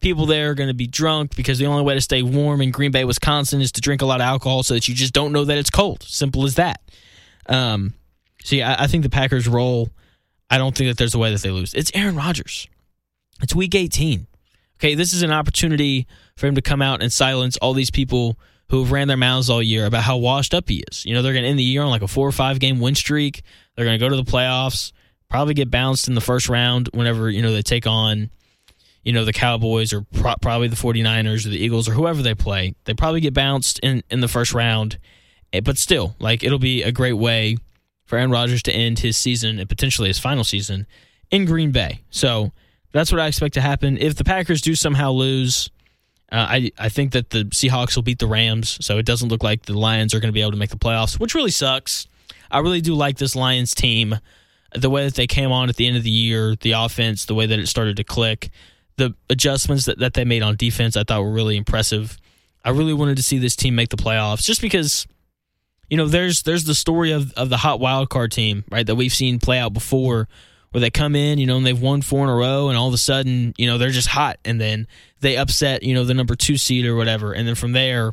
People 0.01 0.27
there 0.27 0.51
are 0.51 0.55
going 0.55 0.69
to 0.69 0.75
be 0.75 0.87
drunk 0.87 1.37
because 1.37 1.59
the 1.59 1.67
only 1.67 1.85
way 1.85 1.95
to 1.95 2.01
stay 2.01 2.23
warm 2.23 2.61
in 2.61 2.71
Green 2.73 2.91
Bay, 2.91 3.05
Wisconsin 3.05 3.61
is 3.61 3.71
to 3.73 3.81
drink 3.81 4.03
a 4.03 4.07
lot 4.07 4.21
of 4.21 4.25
alcohol 4.25 4.63
so 4.63 4.75
that 4.75 4.89
you 4.89 4.95
just 4.95 5.13
don't 5.13 5.33
know 5.33 5.45
that 5.45 5.59
it's 5.59 5.71
cold. 5.71 6.03
Simple 6.03 6.45
as 6.45 6.57
that. 6.57 6.81
Um, 7.47 7.95
yeah, 8.47 8.73
I, 8.73 8.85
I 8.85 8.87
think 8.89 9.05
the 9.05 9.11
Packers 9.11 9.47
roll. 9.47 9.91
I 10.51 10.59
don't 10.59 10.77
think 10.77 10.91
that 10.91 10.99
there's 10.99 11.15
a 11.15 11.19
way 11.19 11.31
that 11.31 11.41
they 11.43 11.51
lose. 11.51 11.73
It's 11.73 11.93
Aaron 11.95 12.17
Rodgers. 12.17 12.67
It's 13.41 13.55
week 13.55 13.75
18. 13.75 14.27
Okay, 14.79 14.95
this 14.97 15.13
is 15.13 15.23
an 15.23 15.31
opportunity 15.31 16.09
for 16.37 16.49
him 16.49 16.57
to 16.57 16.63
come 16.63 16.83
out 16.83 17.03
and 17.03 17.13
silence 17.13 17.57
all 17.59 17.73
these 17.73 17.91
people 17.91 18.37
who 18.69 18.83
have 18.83 18.93
ran 18.93 19.09
their 19.09 19.17
mouths 19.17 19.51
all 19.51 19.63
year 19.63 19.87
about 19.87 20.03
how 20.03 20.17
washed 20.17 20.55
up 20.55 20.69
he 20.69 20.83
is. 20.91 21.05
You 21.05 21.15
know, 21.15 21.23
they're 21.23 21.33
going 21.33 21.45
to 21.45 21.49
end 21.49 21.59
the 21.59 21.65
year 21.65 21.83
on 21.83 21.91
like 21.91 22.03
a 22.03 22.09
four 22.09 22.27
or 22.27 22.33
five 22.33 22.59
game 22.59 22.81
win 22.81 22.95
streak. 22.95 23.43
They're 23.77 23.85
going 23.85 23.99
to 23.99 24.05
go 24.05 24.09
to 24.09 24.17
the 24.17 24.31
playoffs, 24.31 24.93
probably 25.29 25.55
get 25.55 25.71
bounced 25.71 26.09
in 26.09 26.15
the 26.15 26.21
first 26.21 26.49
round 26.49 26.89
whenever, 26.93 27.29
you 27.31 27.43
know, 27.43 27.53
they 27.53 27.63
take 27.63 27.87
on, 27.87 28.31
you 29.03 29.13
know, 29.13 29.25
the 29.25 29.33
Cowboys 29.33 29.93
or 29.93 30.03
pro- 30.03 30.37
probably 30.41 30.69
the 30.69 30.77
49ers 30.77 31.47
or 31.47 31.51
the 31.51 31.63
Eagles 31.63 31.89
or 31.89 31.93
whoever 31.93 32.23
they 32.23 32.35
play. 32.35 32.75
They 32.85 32.95
probably 32.95 33.21
get 33.21 33.35
bounced 33.35 33.79
in, 33.81 34.03
in 34.11 34.21
the 34.21 34.29
first 34.29 34.55
round. 34.55 34.99
Eh, 35.53 35.61
but 35.61 35.77
still, 35.77 36.17
like, 36.19 36.43
it'll 36.43 36.59
be 36.59 36.83
a 36.83 36.93
great 36.93 37.15
way 37.15 37.57
for 38.05 38.19
Aaron 38.19 38.31
Rodgers 38.31 38.63
to 38.65 38.73
end 38.73 38.99
his 39.01 39.17
season 39.17 39.59
and 39.59 39.69
potentially 39.69 40.09
his 40.09 40.19
final 40.19 40.45
season 40.45 40.87
in 41.31 41.45
Green 41.45 41.73
Bay. 41.73 42.03
So 42.11 42.53
that's 42.93 43.11
what 43.11 43.21
I 43.21 43.27
expect 43.27 43.55
to 43.55 43.61
happen. 43.61 43.97
If 43.99 44.15
the 44.15 44.25
Packers 44.25 44.61
do 44.61 44.75
somehow 44.75 45.13
lose, 45.13 45.71
uh, 46.33 46.47
I 46.49 46.73
I 46.79 46.89
think 46.89 47.13
that 47.13 47.31
the 47.31 47.45
Seahawks 47.45 47.95
will 47.95 48.03
beat 48.03 48.19
the 48.19 48.27
Rams, 48.27 48.79
so 48.85 48.99
it 48.99 49.05
doesn't 49.07 49.29
look 49.29 49.43
like 49.43 49.67
the 49.67 49.79
Lions 49.79 50.15
are 50.15 50.21
going 50.21 50.31
to 50.31 50.33
be 50.33 50.41
able 50.41 50.53
to 50.53 50.57
make 50.57 50.71
the 50.71 50.79
playoffs, 50.79 51.21
which 51.21 51.35
really 51.35 51.51
sucks. 51.51 52.09
I 52.51 52.59
really 52.61 52.81
do 52.81 52.95
like 52.95 53.19
this 53.19 53.37
Lions 53.37 53.75
team, 53.75 54.19
the 54.75 54.91
way 54.91 55.05
that 55.05 55.15
they 55.15 55.27
came 55.27 55.53
on 55.53 55.69
at 55.69 55.77
the 55.77 55.87
end 55.87 55.97
of 55.97 56.03
the 56.03 56.11
year, 56.11 56.57
the 56.57 56.73
offense, 56.73 57.27
the 57.27 57.35
way 57.35 57.47
that 57.47 57.59
it 57.59 57.69
started 57.69 57.97
to 57.97 58.05
click, 58.05 58.51
the 58.97 59.15
adjustments 59.31 59.85
that, 59.87 59.99
that 59.99 60.15
they 60.15 60.25
made 60.25 60.43
on 60.43 60.57
defense, 60.57 60.97
I 60.97 61.05
thought 61.05 61.23
were 61.23 61.33
really 61.33 61.57
impressive. 61.57 62.19
I 62.65 62.71
really 62.71 62.95
wanted 62.95 63.17
to 63.17 63.23
see 63.23 63.39
this 63.39 63.57
team 63.57 63.75
make 63.75 63.91
the 63.91 63.97
playoffs, 63.97 64.43
just 64.43 64.61
because, 64.61 65.07
you 65.91 65.97
know, 65.97 66.07
there's 66.09 66.43
there's 66.45 66.65
the 66.65 66.75
story 66.75 67.13
of 67.13 67.33
of 67.35 67.51
the 67.51 67.59
hot 67.59 67.81
wild 67.81 68.09
card 68.09 68.33
team, 68.33 68.65
right, 68.71 68.87
that 68.87 68.95
we've 68.95 69.13
seen 69.13 69.39
play 69.39 69.59
out 69.59 69.75
before 69.75 70.29
where 70.73 70.81
they 70.81 70.91
come 70.91 71.15
in, 71.15 71.39
you 71.39 71.47
know, 71.47 71.57
and 71.57 71.65
they've 71.65 71.81
won 71.81 72.03
four 72.03 72.25
in 72.25 72.31
a 72.31 72.35
row, 72.35 72.69
and 72.69 72.77
all 72.77 72.89
of 72.89 72.95
a 72.95 72.99
sudden, 72.99 73.55
you 73.57 73.67
know, 73.67 73.79
they're 73.79 73.91
just 73.91 74.09
hot, 74.09 74.39
and 74.45 74.61
then 74.61 74.87
they 75.21 75.37
upset, 75.37 75.83
you 75.83 75.95
know, 75.95 76.05
the 76.05 76.15
number 76.15 76.35
two 76.35 76.57
seed 76.57 76.85
or 76.85 76.97
whatever, 76.97 77.33
and 77.33 77.47
then 77.47 77.55
from 77.55 77.73
there, 77.73 78.13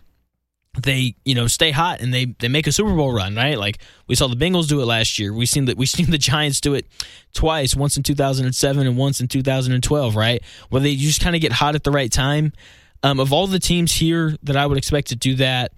they 0.78 1.16
you 1.26 1.34
know 1.34 1.48
stay 1.48 1.72
hot 1.72 2.00
and 2.00 2.14
they 2.14 2.26
they 2.40 2.48
make 2.48 2.68
a 2.68 2.72
Super 2.72 2.94
Bowl 2.94 3.12
run, 3.12 3.36
right? 3.36 3.58
Like 3.58 3.80
we 4.08 4.16
saw 4.16 4.28
the 4.28 4.36
Bengals 4.36 4.68
do 4.68 4.82
it 4.82 4.86
last 4.86 5.18
year. 5.18 5.34
We 5.34 5.46
seen 5.46 5.66
that 5.66 5.78
we 5.78 5.86
seen 5.86 6.12
the 6.12 6.18
Giants 6.18 6.62
do 6.62 6.74
it 6.74 6.86
twice, 7.34 7.76
once 7.76 7.98
in 7.98 8.04
2007 8.04 8.88
and 8.88 8.98
once 8.98 9.20
in 9.20 9.28
2012, 9.28 10.16
right? 10.16 10.42
Where 10.70 10.82
they 10.82 10.96
just 10.96 11.22
kind 11.22 11.36
of 11.36 11.42
get 11.42 11.52
hot 11.52 11.76
at 11.76 11.84
the 11.84 11.92
right 11.92 12.12
time. 12.12 12.54
Um, 13.02 13.20
of 13.20 13.32
all 13.32 13.48
the 13.48 13.60
teams 13.60 13.94
here 13.94 14.36
that 14.44 14.58
I 14.58 14.66
would 14.66 14.78
expect 14.78 15.08
to 15.08 15.16
do 15.16 15.36
that, 15.36 15.72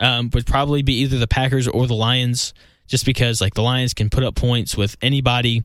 um, 0.00 0.30
would 0.34 0.46
probably 0.46 0.82
be 0.82 0.94
either 1.00 1.18
the 1.18 1.28
Packers 1.28 1.68
or 1.68 1.86
the 1.86 1.94
Lions, 1.94 2.54
just 2.86 3.04
because 3.04 3.40
like 3.40 3.54
the 3.54 3.62
Lions 3.62 3.94
can 3.94 4.10
put 4.10 4.24
up 4.24 4.34
points 4.34 4.76
with 4.76 4.96
anybody, 5.02 5.64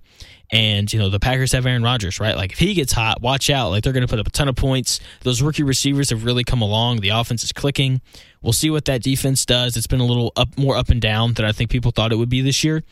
and, 0.54 0.92
you 0.92 1.00
know, 1.00 1.10
the 1.10 1.20
Packers 1.20 1.54
have 1.54 1.66
Aaron 1.66 1.82
Rodgers, 1.82 2.20
right? 2.20 2.36
Like, 2.36 2.52
if 2.52 2.60
he 2.60 2.74
gets 2.74 2.92
hot, 2.92 3.22
watch 3.22 3.50
out. 3.50 3.70
Like, 3.70 3.84
they're 3.84 3.94
going 3.94 4.06
to 4.06 4.08
put 4.08 4.20
up 4.20 4.28
a 4.28 4.32
ton 4.32 4.50
of 4.50 4.56
points. 4.58 5.00
Those 5.22 5.42
rookie 5.42 5.64
receivers 5.64 6.10
have 6.10 6.26
really 6.26 6.44
come 6.44 6.62
along. 6.62 6.98
The 6.98 7.10
offense 7.10 7.42
is 7.46 7.54
clicking. 7.54 8.02
We'll 8.42 8.52
see 8.52 8.70
what 8.70 8.84
that 8.86 9.02
defense 9.02 9.46
does. 9.46 9.78
It's 9.78 9.88
been 9.88 10.02
a 10.02 10.06
little 10.06 10.34
up, 10.36 10.58
more 10.58 10.76
up 10.76 10.90
and 10.90 11.00
down 11.00 11.36
than 11.36 11.46
I 11.46 11.54
think 11.54 11.70
people 11.70 11.92
thought 11.92 12.12
it 12.12 12.18
would 12.18 12.28
be 12.28 12.42
this 12.42 12.66
year. 12.66 12.84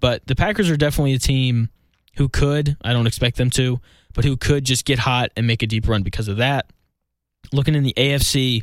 But 0.00 0.26
the 0.26 0.34
Packers 0.34 0.68
are 0.70 0.76
definitely 0.76 1.14
a 1.14 1.20
team 1.20 1.68
who 2.16 2.28
could, 2.28 2.76
I 2.82 2.92
don't 2.92 3.06
expect 3.06 3.36
them 3.36 3.50
to, 3.50 3.80
but 4.12 4.24
who 4.24 4.36
could 4.36 4.64
just 4.64 4.84
get 4.84 4.98
hot 4.98 5.30
and 5.36 5.46
make 5.46 5.62
a 5.62 5.68
deep 5.68 5.86
run 5.86 6.02
because 6.02 6.26
of 6.26 6.38
that. 6.38 6.66
Looking 7.52 7.76
in 7.76 7.84
the 7.84 7.94
AFC, 7.96 8.62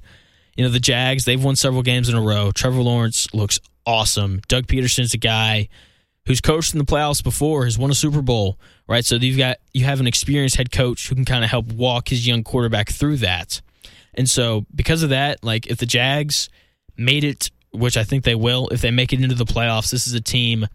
you 0.57 0.63
know, 0.65 0.69
the 0.69 0.79
Jags, 0.79 1.23
they've 1.23 1.41
won 1.41 1.55
several 1.55 1.84
games 1.84 2.10
in 2.10 2.15
a 2.15 2.21
row. 2.21 2.51
Trevor 2.51 2.81
Lawrence 2.81 3.34
looks 3.34 3.62
awesome. 3.86 4.41
Doug 4.48 4.67
Pederson's 4.67 5.13
a 5.13 5.17
guy 5.17 5.70
who's 6.26 6.41
coached 6.41 6.74
in 6.74 6.80
the 6.80 6.86
playoffs 6.86 7.24
before, 7.24 7.65
has 7.65 7.78
won 7.78 7.89
a 7.91 7.96
Super 7.96 8.22
Bowl, 8.22 8.60
right? 8.88 9.04
So 9.04 9.15
you've 9.15 9.38
got 9.38 9.58
you 9.74 9.86
have 9.86 10.00
an 10.00 10.08
experienced 10.08 10.56
head 10.56 10.72
coach 10.72 11.08
who 11.08 11.15
can 11.15 11.26
kind 11.26 11.44
of 11.44 11.50
help 11.50 11.72
walk 11.74 12.10
his 12.10 12.28
young 12.28 12.44
quarterback 12.44 12.89
through 12.89 13.17
that. 13.17 13.62
And 14.13 14.30
so 14.30 14.65
because 14.74 15.04
of 15.04 15.10
that, 15.10 15.44
like 15.44 15.67
if 15.67 15.78
the 15.78 15.86
Jags 15.86 16.50
made 16.98 17.24
it, 17.24 17.50
which 17.72 17.98
I 17.98 18.04
think 18.04 18.24
they 18.24 18.36
will, 18.36 18.67
if 18.70 18.82
they 18.82 18.91
make 18.91 19.13
it 19.13 19.22
into 19.22 19.36
the 19.36 19.46
playoffs, 19.46 19.91
this 19.91 20.08
is 20.08 20.13
a 20.13 20.22
team 20.22 20.67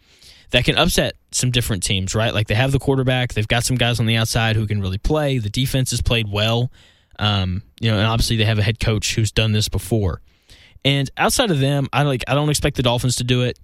that 0.50 0.64
can 0.64 0.76
upset 0.76 1.16
some 1.32 1.50
different 1.50 1.82
teams, 1.82 2.14
right? 2.14 2.32
Like 2.32 2.46
they 2.46 2.54
have 2.54 2.72
the 2.72 2.78
quarterback, 2.78 3.34
they've 3.34 3.48
got 3.48 3.64
some 3.64 3.76
guys 3.76 4.00
on 4.00 4.06
the 4.06 4.16
outside 4.16 4.56
who 4.56 4.66
can 4.66 4.80
really 4.80 4.98
play. 4.98 5.38
The 5.38 5.50
defense 5.50 5.90
has 5.90 6.00
played 6.00 6.30
well. 6.30 6.70
Um, 7.18 7.62
you 7.80 7.90
know, 7.90 7.98
and 7.98 8.06
obviously 8.06 8.36
they 8.36 8.44
have 8.44 8.58
a 8.58 8.62
head 8.62 8.78
coach 8.78 9.14
who's 9.14 9.32
done 9.32 9.52
this 9.52 9.68
before. 9.68 10.20
And 10.86 11.10
outside 11.16 11.50
of 11.50 11.58
them, 11.58 11.88
I 11.92 12.04
like 12.04 12.22
I 12.28 12.34
don't 12.34 12.48
expect 12.48 12.76
the 12.76 12.82
Dolphins 12.84 13.16
to 13.16 13.24
do 13.24 13.42
it 13.42 13.58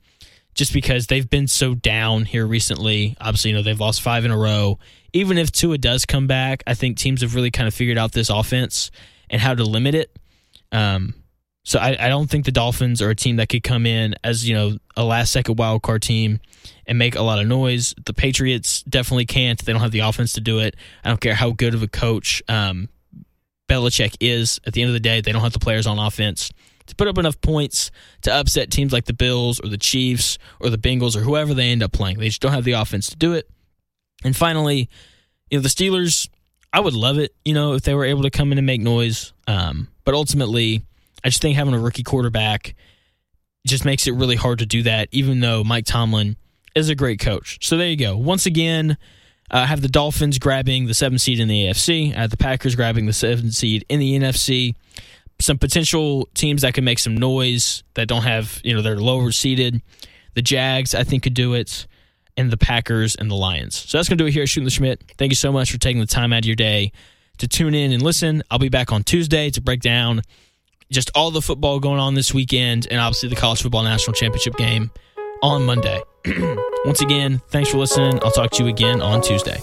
just 0.54 0.72
because 0.72 1.06
they've 1.06 1.30
been 1.30 1.46
so 1.46 1.72
down 1.72 2.24
here 2.24 2.44
recently. 2.44 3.16
Obviously, 3.20 3.52
you 3.52 3.56
know, 3.56 3.62
they've 3.62 3.78
lost 3.78 4.02
five 4.02 4.24
in 4.24 4.32
a 4.32 4.36
row. 4.36 4.80
Even 5.12 5.38
if 5.38 5.52
Tua 5.52 5.78
does 5.78 6.04
come 6.04 6.26
back, 6.26 6.64
I 6.66 6.74
think 6.74 6.96
teams 6.96 7.22
have 7.22 7.36
really 7.36 7.52
kind 7.52 7.68
of 7.68 7.74
figured 7.74 7.96
out 7.96 8.10
this 8.10 8.28
offense 8.28 8.90
and 9.30 9.40
how 9.40 9.54
to 9.54 9.62
limit 9.62 9.94
it. 9.94 10.18
Um, 10.72 11.14
so 11.62 11.78
I, 11.78 11.96
I 11.98 12.08
don't 12.08 12.28
think 12.28 12.44
the 12.44 12.50
Dolphins 12.50 13.00
are 13.00 13.10
a 13.10 13.14
team 13.14 13.36
that 13.36 13.48
could 13.48 13.62
come 13.62 13.86
in 13.86 14.16
as, 14.24 14.48
you 14.48 14.56
know, 14.56 14.78
a 14.96 15.04
last 15.04 15.32
second 15.32 15.60
wild 15.60 15.82
card 15.82 16.02
team 16.02 16.40
and 16.88 16.98
make 16.98 17.14
a 17.14 17.22
lot 17.22 17.38
of 17.38 17.46
noise. 17.46 17.94
The 18.04 18.14
Patriots 18.14 18.82
definitely 18.82 19.26
can't. 19.26 19.64
They 19.64 19.72
don't 19.72 19.80
have 19.80 19.92
the 19.92 20.00
offense 20.00 20.32
to 20.32 20.40
do 20.40 20.58
it. 20.58 20.74
I 21.04 21.10
don't 21.10 21.20
care 21.20 21.36
how 21.36 21.52
good 21.52 21.74
of 21.74 21.84
a 21.84 21.88
coach 21.88 22.42
um, 22.48 22.88
Belichick 23.68 24.16
is. 24.18 24.58
At 24.66 24.72
the 24.72 24.82
end 24.82 24.88
of 24.88 24.94
the 24.94 25.00
day, 25.00 25.20
they 25.20 25.30
don't 25.30 25.42
have 25.42 25.52
the 25.52 25.60
players 25.60 25.86
on 25.86 26.00
offense 26.00 26.50
to 26.92 26.96
put 26.96 27.08
up 27.08 27.18
enough 27.18 27.40
points 27.40 27.90
to 28.22 28.32
upset 28.32 28.70
teams 28.70 28.92
like 28.92 29.06
the 29.06 29.12
Bills 29.12 29.60
or 29.60 29.68
the 29.68 29.78
Chiefs 29.78 30.38
or 30.60 30.70
the 30.70 30.78
Bengals 30.78 31.16
or 31.16 31.20
whoever 31.20 31.54
they 31.54 31.70
end 31.70 31.82
up 31.82 31.92
playing. 31.92 32.18
They 32.18 32.28
just 32.28 32.40
don't 32.40 32.52
have 32.52 32.64
the 32.64 32.72
offense 32.72 33.08
to 33.08 33.16
do 33.16 33.32
it. 33.32 33.48
And 34.24 34.36
finally, 34.36 34.88
you 35.50 35.58
know, 35.58 35.62
the 35.62 35.68
Steelers, 35.68 36.28
I 36.72 36.80
would 36.80 36.94
love 36.94 37.18
it, 37.18 37.34
you 37.44 37.54
know, 37.54 37.72
if 37.72 37.82
they 37.82 37.94
were 37.94 38.04
able 38.04 38.22
to 38.22 38.30
come 38.30 38.52
in 38.52 38.58
and 38.58 38.66
make 38.66 38.80
noise. 38.80 39.32
Um, 39.48 39.88
but 40.04 40.14
ultimately, 40.14 40.82
I 41.24 41.28
just 41.28 41.42
think 41.42 41.56
having 41.56 41.74
a 41.74 41.78
rookie 41.78 42.02
quarterback 42.02 42.74
just 43.66 43.84
makes 43.84 44.06
it 44.06 44.12
really 44.12 44.36
hard 44.36 44.58
to 44.58 44.66
do 44.66 44.82
that, 44.82 45.08
even 45.12 45.40
though 45.40 45.64
Mike 45.64 45.86
Tomlin 45.86 46.36
is 46.74 46.88
a 46.88 46.94
great 46.94 47.20
coach. 47.20 47.66
So 47.66 47.76
there 47.76 47.88
you 47.88 47.96
go. 47.96 48.16
Once 48.16 48.46
again, 48.46 48.96
I 49.50 49.62
uh, 49.62 49.66
have 49.66 49.82
the 49.82 49.88
Dolphins 49.88 50.38
grabbing 50.38 50.86
the 50.86 50.94
seventh 50.94 51.20
seed 51.20 51.38
in 51.38 51.48
the 51.48 51.66
AFC. 51.66 52.16
I 52.16 52.20
have 52.20 52.30
the 52.30 52.36
Packers 52.36 52.74
grabbing 52.74 53.06
the 53.06 53.12
seventh 53.12 53.52
seed 53.52 53.84
in 53.88 54.00
the 54.00 54.18
NFC 54.18 54.74
some 55.42 55.58
potential 55.58 56.28
teams 56.34 56.62
that 56.62 56.74
can 56.74 56.84
make 56.84 56.98
some 56.98 57.16
noise 57.16 57.82
that 57.94 58.08
don't 58.08 58.22
have, 58.22 58.60
you 58.64 58.74
know, 58.74 58.82
they're 58.82 58.96
lower 58.96 59.32
seeded. 59.32 59.82
The 60.34 60.42
Jags, 60.42 60.94
I 60.94 61.04
think, 61.04 61.24
could 61.24 61.34
do 61.34 61.54
it, 61.54 61.86
and 62.36 62.50
the 62.50 62.56
Packers 62.56 63.14
and 63.16 63.30
the 63.30 63.34
Lions. 63.34 63.76
So 63.76 63.98
that's 63.98 64.08
going 64.08 64.18
to 64.18 64.24
do 64.24 64.28
it 64.28 64.32
here 64.32 64.44
at 64.44 64.48
Shooting 64.48 64.64
the 64.64 64.70
Schmidt. 64.70 65.02
Thank 65.18 65.30
you 65.30 65.36
so 65.36 65.52
much 65.52 65.70
for 65.70 65.78
taking 65.78 66.00
the 66.00 66.06
time 66.06 66.32
out 66.32 66.40
of 66.40 66.44
your 66.46 66.56
day 66.56 66.92
to 67.38 67.48
tune 67.48 67.74
in 67.74 67.92
and 67.92 68.02
listen. 68.02 68.42
I'll 68.50 68.58
be 68.58 68.68
back 68.68 68.92
on 68.92 69.02
Tuesday 69.02 69.50
to 69.50 69.60
break 69.60 69.80
down 69.80 70.22
just 70.90 71.10
all 71.14 71.30
the 71.30 71.42
football 71.42 71.80
going 71.80 71.98
on 71.98 72.14
this 72.14 72.32
weekend 72.32 72.86
and 72.90 73.00
obviously 73.00 73.28
the 73.28 73.36
College 73.36 73.62
Football 73.62 73.82
National 73.82 74.14
Championship 74.14 74.56
game 74.56 74.90
on 75.42 75.64
Monday. 75.64 76.00
Once 76.84 77.00
again, 77.00 77.40
thanks 77.48 77.70
for 77.70 77.78
listening. 77.78 78.20
I'll 78.22 78.30
talk 78.30 78.50
to 78.52 78.64
you 78.64 78.68
again 78.68 79.00
on 79.00 79.22
Tuesday. 79.22 79.60